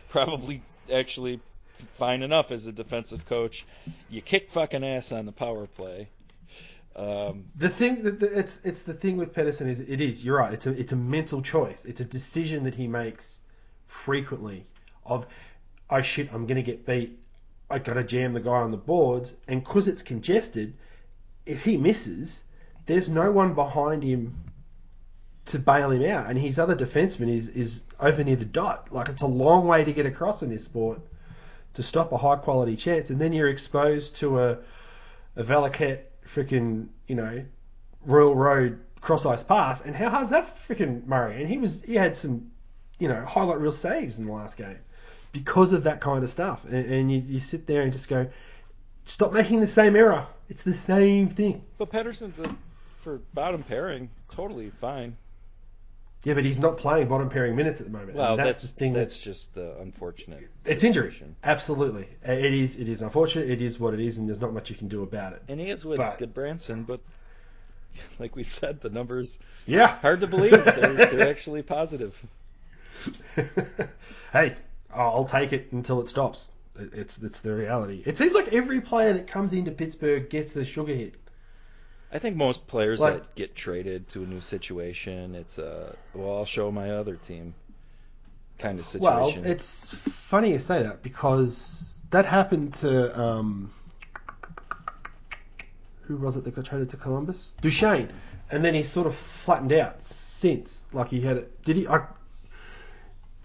[0.09, 0.61] probably
[0.93, 1.39] actually
[1.97, 3.65] fine enough as a defensive coach.
[4.09, 6.09] You kick fucking ass on the power play.
[6.95, 10.37] Um, The thing that the, it's it's the thing with Pettersson is it is you're
[10.37, 10.53] right.
[10.53, 11.85] It's a it's a mental choice.
[11.85, 13.41] It's a decision that he makes
[13.85, 14.65] frequently
[15.07, 15.27] of
[15.89, 17.19] oh shit I'm gonna get beat.
[17.69, 20.73] I gotta jam the guy on the boards, and because it's congested,
[21.45, 22.43] if he misses,
[22.85, 24.35] there's no one behind him
[25.45, 28.91] to bail him out, and his other defenseman is is over near the dot.
[28.91, 30.99] Like it's a long way to get across in this sport
[31.73, 34.57] to stop a high quality chance, and then you're exposed to a
[35.35, 37.45] a Valaket freaking you know
[38.05, 41.39] Royal Road cross ice pass, and how hard's that freaking Murray?
[41.39, 42.51] And he was he had some
[42.99, 44.79] you know highlight reel saves in the last game
[45.37, 48.27] because of that kind of stuff, and, and you, you sit there and just go,
[49.05, 50.25] stop making the same error.
[50.49, 51.63] It's the same thing.
[51.77, 52.55] but Pettersson's a,
[53.03, 55.15] for bottom pairing totally fine.
[56.23, 58.17] Yeah, but he's not playing bottom pairing minutes at the moment.
[58.17, 60.49] Well, that's, that's the thing that's that's just uh, unfortunate.
[60.65, 61.15] it's injury.
[61.43, 62.75] Absolutely, it is.
[62.77, 63.49] It is unfortunate.
[63.51, 65.43] It is what it is, and there's not much you can do about it.
[65.47, 66.99] And he is with But- Gudbranson, but
[68.19, 70.51] like we've said, the numbers Yeah, hard to believe.
[70.65, 72.19] they're, they're actually positive.
[74.33, 74.55] hey,
[74.93, 76.51] I'll take it until it stops.
[76.79, 78.03] It's it's the reality.
[78.05, 81.15] It seems like every player that comes into Pittsburgh gets a sugar hit.
[82.11, 86.37] I think most players Like- that get traded to a new situation, it's a well,
[86.37, 87.53] I'll show my other team
[88.59, 89.41] kind of situation.
[89.43, 93.71] Well, it's funny you say that because that happened to um,
[96.01, 97.53] who was it that got traded to Columbus?
[97.61, 98.09] Duchene,
[98.51, 100.83] and then he sort of flattened out since.
[100.93, 101.61] Like he had it.
[101.63, 101.87] Did he?
[101.87, 102.05] I,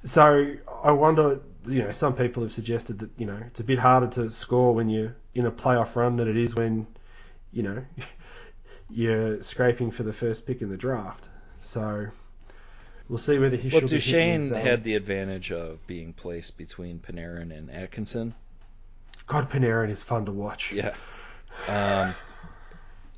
[0.04, 1.40] so I wonder.
[1.64, 4.74] You know, some people have suggested that you know it's a bit harder to score
[4.74, 6.88] when you're in a playoff run than it is when
[7.52, 7.84] you know
[8.90, 11.28] you're scraping for the first pick in the draft.
[11.60, 12.08] So
[13.08, 15.86] we'll see whether he well, should be hitting Duchene his, um, had the advantage of
[15.86, 18.34] being placed between Panarin and Atkinson.
[19.26, 20.72] God, Panarin is fun to watch.
[20.72, 20.94] Yeah.
[21.68, 22.14] Um,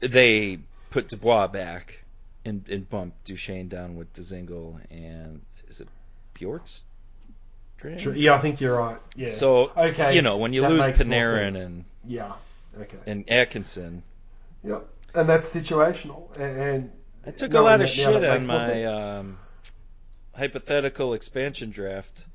[0.01, 0.59] they
[0.91, 2.05] put Dubois back
[2.45, 5.41] and, and bumped Duchene down with Dzingel and
[6.35, 6.85] Bjork's
[7.79, 8.21] pretty.
[8.21, 8.99] Yeah, I think you're right.
[9.17, 9.29] Yeah.
[9.29, 12.33] So okay, you know when you that lose Panarin and yeah.
[12.79, 12.99] Okay.
[13.07, 14.03] and Atkinson,
[14.65, 14.89] Yep.
[15.15, 16.35] And that's situational.
[16.39, 16.91] And, and
[17.27, 19.39] I took a lot of shit on my um,
[20.35, 22.27] hypothetical expansion draft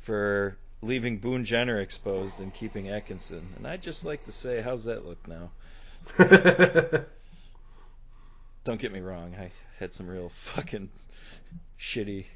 [0.00, 4.84] for leaving Boone Jenner exposed and keeping Atkinson, and I'd just like to say, how's
[4.84, 5.50] that look now?
[8.64, 10.90] Don't get me wrong, I had some real fucking
[11.80, 12.26] shitty.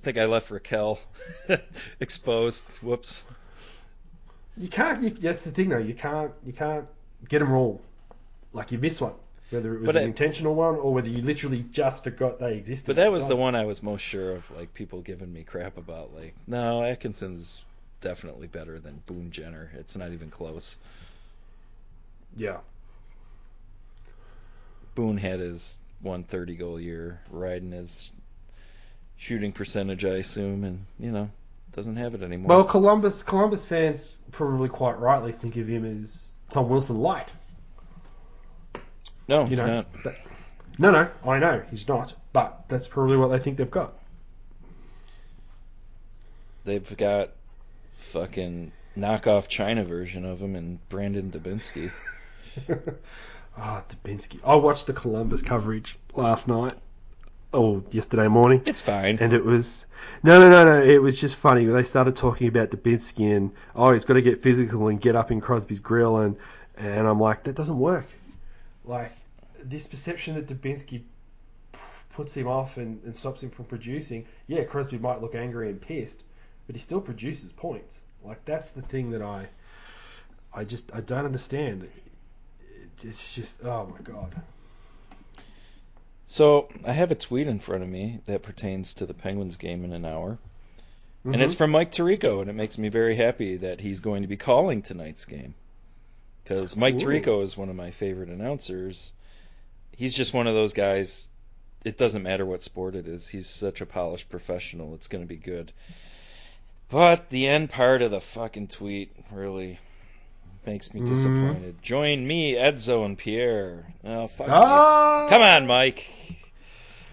[0.00, 0.98] I think I left Rakell
[2.00, 2.64] exposed.
[2.80, 3.26] Whoops.
[4.56, 5.02] you can't.
[5.02, 5.76] You, that's the thing, though.
[5.78, 6.32] You can't.
[6.42, 6.86] You can't
[7.28, 7.82] get them all.
[8.54, 9.12] Like you miss one,
[9.50, 12.54] whether it was But an I- intentional one or whether you literally just forgot they
[12.54, 12.86] existed.
[12.86, 15.76] But that was the one I was most sure of, like people giving me crap
[15.76, 16.14] about.
[16.14, 17.62] Like, no, Atkinson's
[18.00, 19.70] definitely better than Boone Jenner.
[19.78, 20.78] It's not even close.
[22.38, 22.56] Yeah.
[24.94, 28.10] Boone had his 130 goal year, riding his
[29.20, 31.30] shooting percentage, I assume, and you know
[31.72, 32.48] doesn't have it anymore.
[32.48, 37.32] Well, Columbus Columbus fans probably quite rightly think of him as Tom Wilson light.
[39.28, 39.84] no, You he's know.
[40.04, 40.14] not.
[40.78, 43.94] No, no, I know he's not, but that's probably what they think they've got.
[46.64, 47.30] They've got
[47.96, 51.90] fucking knockoff China version of him and Brandon Dubinsky.
[53.58, 54.38] Ah, Dubinsky.
[54.44, 56.74] I watched the Columbus coverage last night,
[57.52, 59.18] or yesterday morning, It's fine.
[59.20, 59.86] and it was
[60.22, 60.82] no, no, no, no.
[60.82, 64.38] It was just funny they started talking about Dubinsky and oh, he's got to get
[64.38, 66.36] physical and get up in Crosby's grill, and
[66.76, 68.06] and I'm like, that doesn't work.
[68.84, 69.12] Like
[69.62, 71.02] this perception that Dubinsky
[72.12, 74.26] puts him off and, and stops him from producing.
[74.46, 76.22] Yeah, Crosby might look angry and pissed,
[76.66, 78.00] but he still produces points.
[78.24, 79.48] Like that's the thing that I,
[80.54, 81.88] I just I don't understand.
[83.02, 84.34] It's just oh my god.
[86.30, 89.84] So I have a tweet in front of me that pertains to the Penguins game
[89.84, 90.38] in an hour,
[91.24, 91.42] and Mm-hmm.
[91.42, 94.36] it's from Mike Tirico, and it makes me very happy that he's going to be
[94.36, 95.54] calling tonight's game.
[96.44, 96.98] Because Mike Ooh.
[96.98, 99.10] Tirico is one of my favorite announcers.
[99.90, 101.28] He's just one of those guys.
[101.84, 103.26] It doesn't matter what sport it is.
[103.26, 104.94] He's such a polished professional.
[104.94, 105.72] It's going to be good.
[106.88, 109.80] But the end part of the fucking tweet really
[110.66, 111.06] makes me Mhm.
[111.06, 111.82] disappointed.
[111.82, 113.92] Join me, Edzo, and Pierre.
[114.04, 114.48] Oh, fuck.
[114.48, 115.26] Ah!
[115.28, 116.06] Come on, Mike.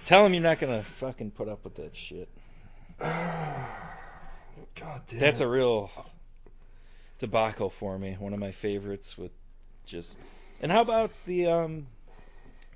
[0.05, 2.29] Tell him you're not gonna fucking put up with that shit.
[2.99, 5.19] God damn.
[5.19, 5.91] That's a real
[7.19, 8.15] debacle for me.
[8.19, 9.31] One of my favorites with
[9.85, 10.17] just.
[10.61, 11.87] And how about the um,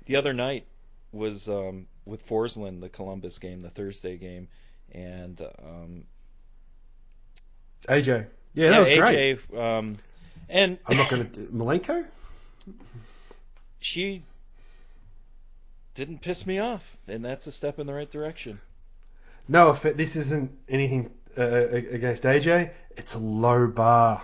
[0.06, 0.66] the other night
[1.12, 4.48] was um with Forslund, the Columbus game, the Thursday game,
[4.92, 6.04] and um,
[7.88, 8.26] AJ.
[8.54, 9.60] Yeah, that was AJ, great.
[9.60, 9.96] um,
[10.48, 12.04] and I'm not going to Malenko.
[13.80, 14.22] she
[15.94, 18.60] didn't piss me off, and that's a step in the right direction.
[19.48, 24.22] No, if it, this isn't anything uh, against AJ, it's a low bar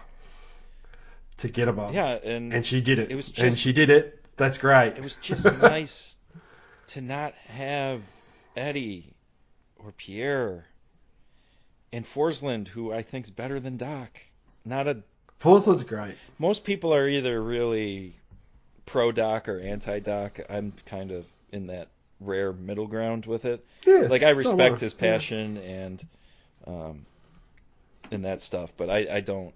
[1.38, 1.94] to get above.
[1.94, 3.10] Yeah, and and she did it.
[3.10, 4.14] It was and just- she did it.
[4.36, 4.96] That's great.
[4.96, 6.16] it was just nice
[6.88, 8.02] to not have
[8.56, 9.12] Eddie
[9.78, 10.64] or Pierre
[11.92, 14.10] and Forslund, who I think's better than Doc.
[14.64, 14.98] Not a
[15.40, 16.16] Forslund's great.
[16.38, 18.14] most people are either really
[18.86, 20.40] pro Doc or anti Doc.
[20.50, 21.88] I'm kind of in that
[22.20, 23.64] rare middle ground with it.
[23.86, 26.06] Yeah, Like I respect his passion and
[26.66, 27.06] um
[28.10, 29.54] and that stuff, but I, I don't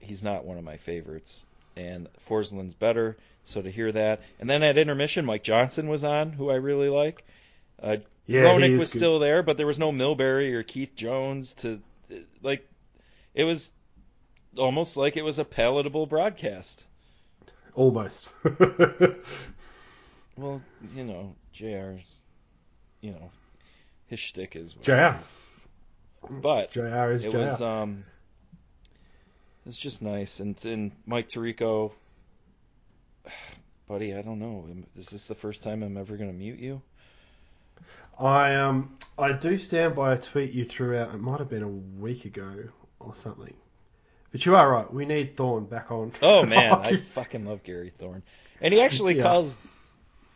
[0.00, 1.44] he's not one of my favorites.
[1.74, 4.20] And Forsland's better, so to hear that.
[4.40, 7.24] And then at intermission Mike Johnson was on, who I really like.
[7.82, 7.96] Uh
[8.26, 8.98] Yeah, is was good.
[8.98, 11.80] still there, but there was no Milbury or Keith Jones to
[12.42, 12.68] like
[13.34, 13.70] it was
[14.56, 16.84] almost like it was a palatable broadcast.
[17.74, 18.28] almost.
[20.36, 20.62] Well,
[20.94, 22.22] you know, JR's,
[23.00, 23.30] you know,
[24.06, 25.16] his shtick is JR.
[25.20, 25.38] is.
[26.30, 27.36] But JR is it JR.
[27.38, 28.04] was um,
[29.60, 31.92] it was just nice, and and Mike Tirico,
[33.88, 34.66] buddy, I don't know,
[34.96, 36.80] is this the first time I'm ever gonna mute you?
[38.18, 41.14] I um I do stand by a tweet you threw out.
[41.14, 42.54] It might have been a week ago
[43.00, 43.54] or something.
[44.32, 44.92] But you are right.
[44.92, 46.12] We need Thorne back on.
[46.22, 48.22] Oh man, I fucking love Gary Thorne,
[48.60, 49.24] and he actually Yeah.
[49.24, 49.58] calls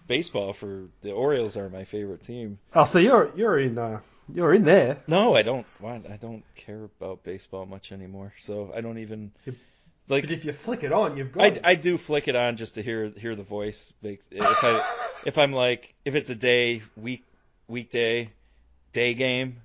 [0.06, 2.58] baseball for the Orioles are my favorite team.
[2.74, 4.00] Oh, so you're you're in uh,
[4.32, 5.02] you're in there.
[5.06, 6.06] No, I don't want.
[6.10, 9.32] I don't care about baseball much anymore, so I don't even
[10.08, 10.24] like.
[10.24, 11.60] But if you flick it on, you've got I, it.
[11.64, 13.92] I do flick it on just to hear hear the voice.
[14.02, 14.96] If I
[15.26, 17.24] if I'm like if it's a day week
[17.66, 18.30] weekday
[18.92, 19.56] day game,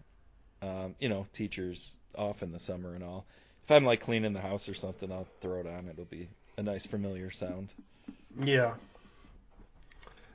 [0.61, 3.25] um, you know, teachers off in the summer and all.
[3.63, 5.87] If I'm like cleaning the house or something, I'll throw it on.
[5.89, 6.27] It'll be
[6.57, 7.73] a nice familiar sound.
[8.41, 8.73] Yeah.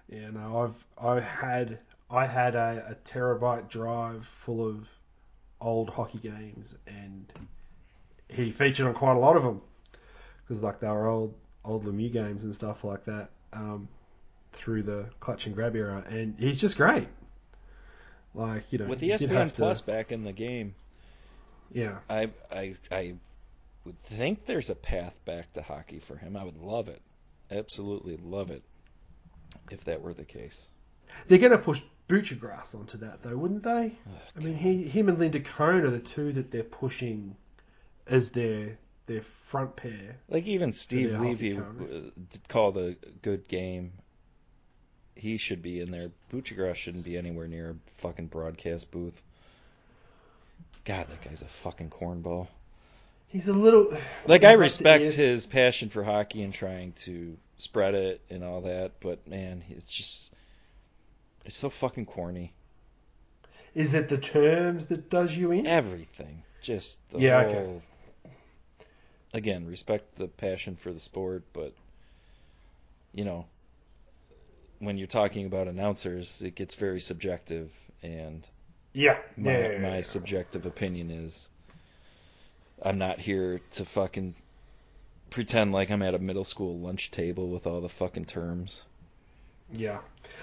[0.09, 1.79] Yeah, no, I've I had
[2.11, 4.89] I had a, a terabyte drive full of
[5.61, 7.33] old hockey games and
[8.29, 9.61] he featured on quite a lot of them
[10.43, 11.35] because like they were old
[11.65, 13.89] old Lemieux games and stuff like that um,
[14.53, 17.09] through the clutch and grab era, and he's just great.
[18.35, 20.75] Like you know, With did ESPN have to- Plus back in the game,
[21.73, 23.15] yeah, I I I
[23.85, 26.37] would think there's a path back to hockey for him.
[26.37, 27.01] I would love it,
[27.51, 28.63] absolutely love it,
[29.71, 30.67] if that were the case.
[31.29, 33.97] they're going to push Buccigross onto that though, wouldn't they?
[34.07, 37.37] Ugh, I mean, he, him and Linda Cohn are the two that they're pushing
[38.07, 40.17] as their their front pair.
[40.29, 41.63] Like even Steve Levy uh,
[42.49, 43.93] called a good game.
[45.15, 46.11] He should be in there.
[46.33, 49.23] Buccigross shouldn't be anywhere near a fucking broadcast booth.
[50.87, 52.49] God, that guy's a fucking cornball.
[53.29, 53.93] He's a little
[54.27, 58.63] Like I respect ES his passion for hockey and trying to spread it and all
[58.63, 60.33] that, but man, it's just
[61.45, 62.55] it's so fucking corny.
[63.75, 65.67] Is it the terms that does you in?
[65.67, 67.51] Everything, just Yeah, whole.
[67.51, 67.83] okay.
[69.35, 71.75] Again, respect the passion for the sport, but
[73.13, 73.47] you know,
[74.79, 77.71] when you're talking about announcers, it gets very subjective,
[78.03, 78.49] and
[78.97, 81.51] Yeah, my, yeah, yeah, my subjective opinion is
[82.83, 84.35] I'm not here to fucking
[85.29, 88.85] pretend like I'm at a middle school lunch table with all the fucking terms.
[89.71, 89.99] Yeah,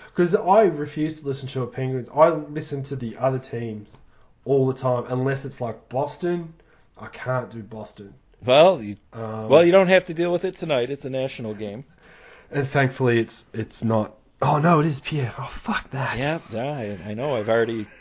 [0.05, 2.09] because I refuse to listen to a Penguins.
[2.13, 3.97] I listen to the other teams
[4.45, 6.53] all the time, unless it's like Boston.
[6.95, 8.13] I can't do Boston.
[8.45, 10.91] Well, you, Um, well, you don't have to deal with it tonight.
[10.91, 11.85] It's a national game.
[12.51, 14.13] and thankfully it's it's not.
[14.43, 15.33] Oh no, it is Pierre.
[15.39, 16.19] Oh fuck that.
[16.19, 17.35] Yeah, yeah, I, I know.
[17.35, 17.87] I've already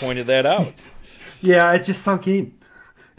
[0.00, 0.72] pointed that out.
[1.40, 2.52] yeah, it just sunk in.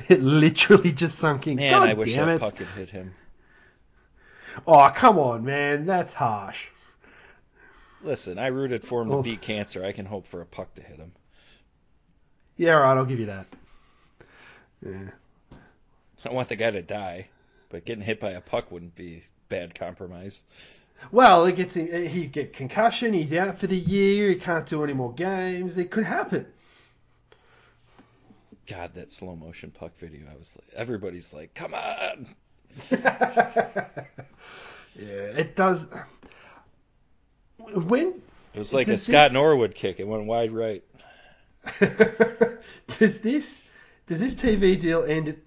[0.09, 1.55] It literally just sunk in.
[1.55, 2.41] Man, God I wish damn that it!
[2.41, 3.15] puck had hit him.
[4.67, 6.67] Oh come on, man, that's harsh.
[8.03, 9.17] Listen, I rooted for him Oh.
[9.17, 9.83] to beat cancer.
[9.83, 11.13] I can hope for a puck to hit him.
[12.57, 13.47] Yeah, all right, I'll give you that.
[14.85, 15.09] Yeah.
[16.23, 17.27] I want the guy to die,
[17.69, 20.43] but getting hit by a puck wouldn't be bad compromise.
[21.11, 23.13] Well, it gets in, he get concussion.
[23.13, 24.29] He's out for the year.
[24.29, 25.75] He can't do any more games.
[25.77, 26.45] It could happen.
[28.67, 30.21] God, that slow motion puck video.
[30.31, 32.27] I was like, everybody's like, "Come on!"
[32.91, 33.87] yeah,
[34.95, 35.89] it does.
[37.57, 38.21] When
[38.53, 39.99] It was like a Scott this- Norwood kick.
[39.99, 40.83] It went wide right.
[42.99, 43.63] does this
[44.05, 45.37] does this TV deal end at,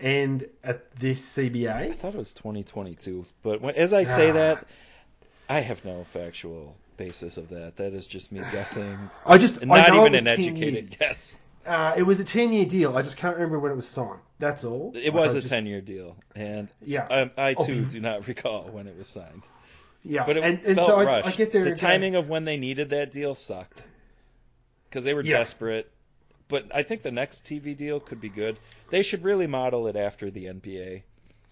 [0.00, 1.70] end at this CBA?
[1.72, 4.34] I thought it was 2022, but when, as I say Ah.
[4.34, 4.66] that,
[5.48, 7.76] I have no factual basis of that.
[7.76, 10.90] That is just me guessing, I just I not know even an educated years.
[10.90, 11.38] guess.
[11.68, 12.96] Uh, it was a ten year deal.
[12.96, 14.20] I just can't remember when it was signed.
[14.38, 14.92] That's all.
[14.94, 18.26] It was I a 10 year deal, and Yeah, I, I Oh, too do not
[18.28, 19.42] recall when it was signed.
[20.04, 20.24] yeah.
[20.24, 21.26] But it and, and felt so rushed.
[21.28, 21.64] I get there.
[21.64, 23.82] the timing of when they needed that deal sucked
[24.88, 25.38] because they were Yeah.
[25.38, 25.90] desperate.
[26.46, 28.58] But I think the next TV deal could be good.
[28.90, 31.02] They should really model it after the NBA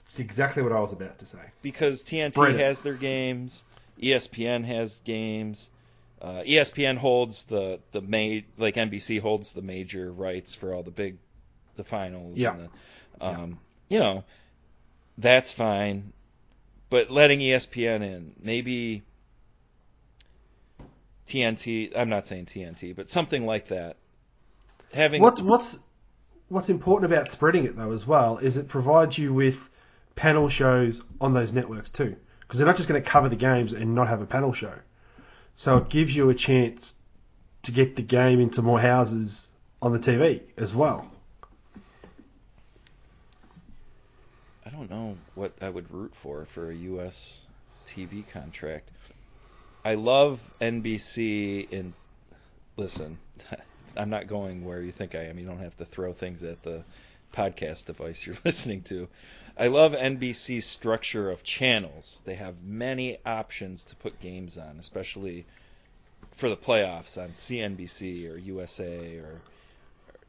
[0.05, 1.41] It's exactly what I was about to say.
[1.61, 3.65] because TNT has their games,
[4.01, 5.69] ESPN has games.
[6.21, 10.91] Uh, ESPN holds the the ma- like NBC holds the major rights for all the
[10.91, 11.19] big
[11.77, 12.39] the finals.
[12.39, 12.55] Yeah.
[12.55, 12.69] And
[13.21, 14.25] the, um, You know,
[15.19, 16.13] that's fine,
[16.91, 19.03] but letting ESPN in maybe
[21.27, 21.93] TNT.
[21.97, 23.97] I'm not saying TNT, but something like that.
[24.93, 25.79] Having What what's
[26.49, 29.69] what's important about spreading it though as well is it provides you with
[30.15, 33.73] panel shows on those networks too, because they're not just going to cover the games
[33.73, 34.73] and not have a panel show.
[35.57, 36.95] So it gives you a chance
[37.63, 39.49] to get the game into more houses
[39.83, 41.11] on the TV as well.
[44.65, 47.47] I don't know what I would root for for a U.S.
[47.87, 48.91] TV contract.
[49.85, 51.95] I love NBC in.
[52.77, 53.19] Listen,
[53.97, 55.39] I'm not going where you think I am.
[55.39, 56.85] You don't have to throw things at the
[57.33, 59.09] podcast device you're listening to.
[59.57, 62.21] I love NBC's structure of channels.
[62.25, 65.47] They have many options to put games on, especially
[66.33, 69.45] for the playoffs on CNBC or USA or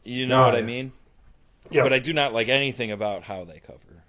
[0.04, 0.66] you know Oh, what I yeah.
[0.66, 0.94] mean?
[1.72, 1.84] Yeah.
[1.84, 4.04] But I do not like anything about how they cover.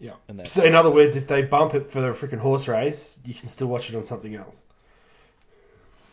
[0.00, 0.14] Yeah.
[0.28, 3.34] And So in other words, if they bump it for the freaking horse race, you
[3.34, 4.64] can still watch it on something else.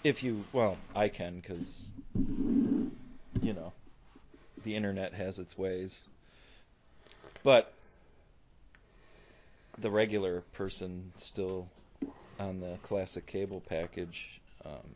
[0.04, 3.74] If you, well, I can because, you know,
[4.64, 6.08] the internet has its ways.
[7.44, 7.75] But
[9.78, 11.68] the regular person still
[12.40, 14.96] on the classic cable package, um,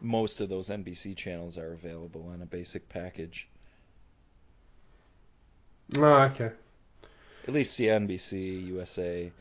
[0.00, 3.46] most of those NBC channels are available on a basic package.
[5.96, 6.50] Oh, okay.
[7.46, 9.32] At least CNBC, USA.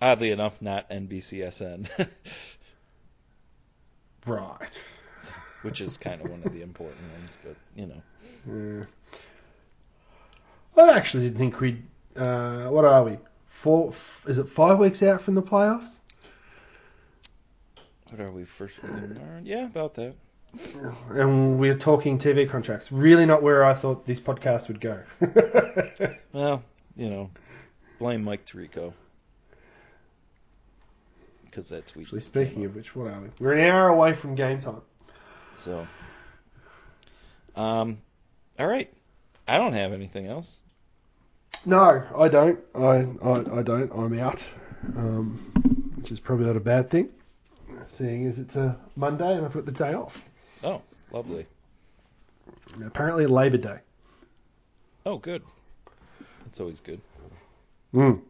[0.00, 1.88] Oddly enough, not NBCSN,
[4.26, 4.84] Right.
[5.62, 7.36] which is kind of one of the important ones.
[7.44, 8.84] But you know,
[10.76, 10.84] Yeah.
[10.84, 11.82] I actually didn't think we'd.
[12.16, 13.18] Uh, what are we?
[13.48, 13.88] Four?
[13.88, 15.98] F- is it five weeks out from the playoffs?
[18.10, 19.42] What are we first week in March?
[19.44, 20.14] Yeah, about that.
[21.10, 22.90] And we're talking TV contracts.
[22.90, 25.02] Really not where I thought this podcast would go.
[26.32, 26.62] Well,
[26.94, 27.30] you know,
[27.98, 28.92] blame Mike Tirico.
[31.44, 32.06] Because that tweet.
[32.06, 33.28] Actually, speaking of which, what are we?
[33.40, 34.82] We're an hour away from game time.
[35.56, 35.86] So,
[37.56, 37.98] um,
[38.58, 38.92] all right.
[39.48, 40.58] I don't have anything else.
[41.66, 42.60] No, I don't.
[42.74, 43.90] I, I, I don't.
[43.92, 44.42] I'm out,
[44.96, 47.10] um, which is probably not a bad thing,
[47.86, 50.28] seeing as it's a Monday and I've got the day off.
[50.62, 50.82] Oh,
[51.12, 51.46] lovely.
[52.84, 53.78] Apparently, Labor Day.
[55.04, 55.42] Oh, good.
[56.44, 57.00] That's always good.
[57.94, 58.20] Mm.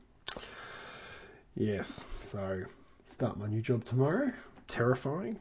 [1.54, 2.06] Yes.
[2.16, 2.62] So,
[3.04, 4.32] start my new job tomorrow.
[4.68, 5.38] Terrifying.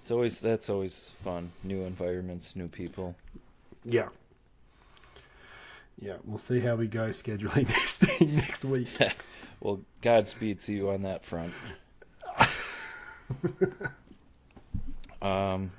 [0.00, 1.50] It's always that's always fun.
[1.62, 3.14] New environments, new people.
[3.84, 4.08] Yeah.
[5.98, 8.88] Yeah, we'll see how we go scheduling this thing next week.
[9.60, 11.52] well, Godspeed to you on that front.
[15.24, 15.72] Um,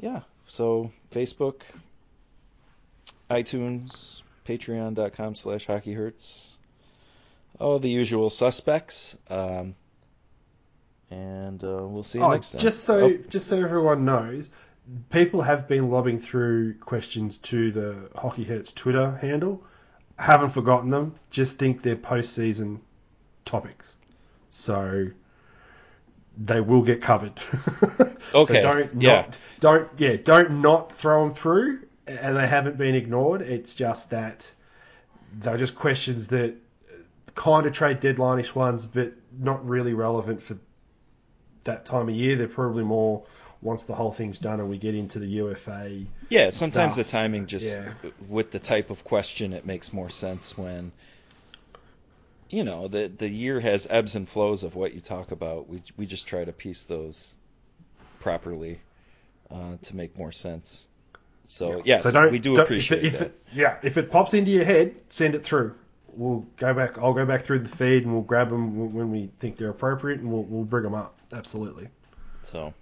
[0.00, 0.22] yeah.
[0.48, 1.60] So Facebook,
[3.30, 6.56] iTunes, Patreon.com slash Hockey Hurts.
[7.60, 9.16] All the usual suspects.
[9.28, 9.74] Um,
[11.10, 12.60] and uh, we'll see you oh, next time.
[12.60, 14.50] just so Oh, just so everyone knows,
[15.10, 19.62] people have been lobbing through questions to the Hockey Hurts Twitter handle.
[20.18, 21.14] Haven't forgotten them.
[21.30, 22.80] Just think they're postseason
[23.44, 23.96] topics,
[24.48, 25.08] so
[26.36, 27.32] they will get covered.
[28.34, 29.12] Okay, So don't yeah.
[29.12, 33.42] not don't yeah don't not throw them through, and they haven't been ignored.
[33.42, 34.50] It's just that
[35.34, 36.54] they're just questions that
[37.34, 40.56] kind of trade deadline-ish ones, but not really relevant for
[41.64, 42.34] that time of year.
[42.36, 43.24] They're probably more
[43.64, 46.04] once the whole thing's done and we get into the UFA.
[46.28, 47.06] Yeah, sometimes stuff.
[47.06, 47.92] the timing just Yeah.
[48.28, 50.92] with the type of question it makes more sense when
[52.50, 55.68] you know, the the year has ebbs and flows of what you talk about.
[55.68, 57.34] We we just try to piece those
[58.20, 58.80] properly
[59.50, 60.86] uh, to make more sense.
[61.46, 63.24] So yes, so don't, we do don't- appreciate if it, that.
[63.24, 65.74] If it, yeah, if it pops into your head, send it through.
[66.16, 66.96] We'll go back.
[66.98, 70.20] I'll go back through the feed and we'll grab them when we think they're appropriate,
[70.20, 71.18] and we'll we'll bring them up.
[71.32, 71.88] Absolutely.
[72.42, 72.72] So,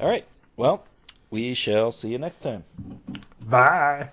[0.00, 0.24] all right.
[0.56, 0.84] Well,
[1.30, 2.64] we shall see you next time.
[3.40, 4.10] Bye.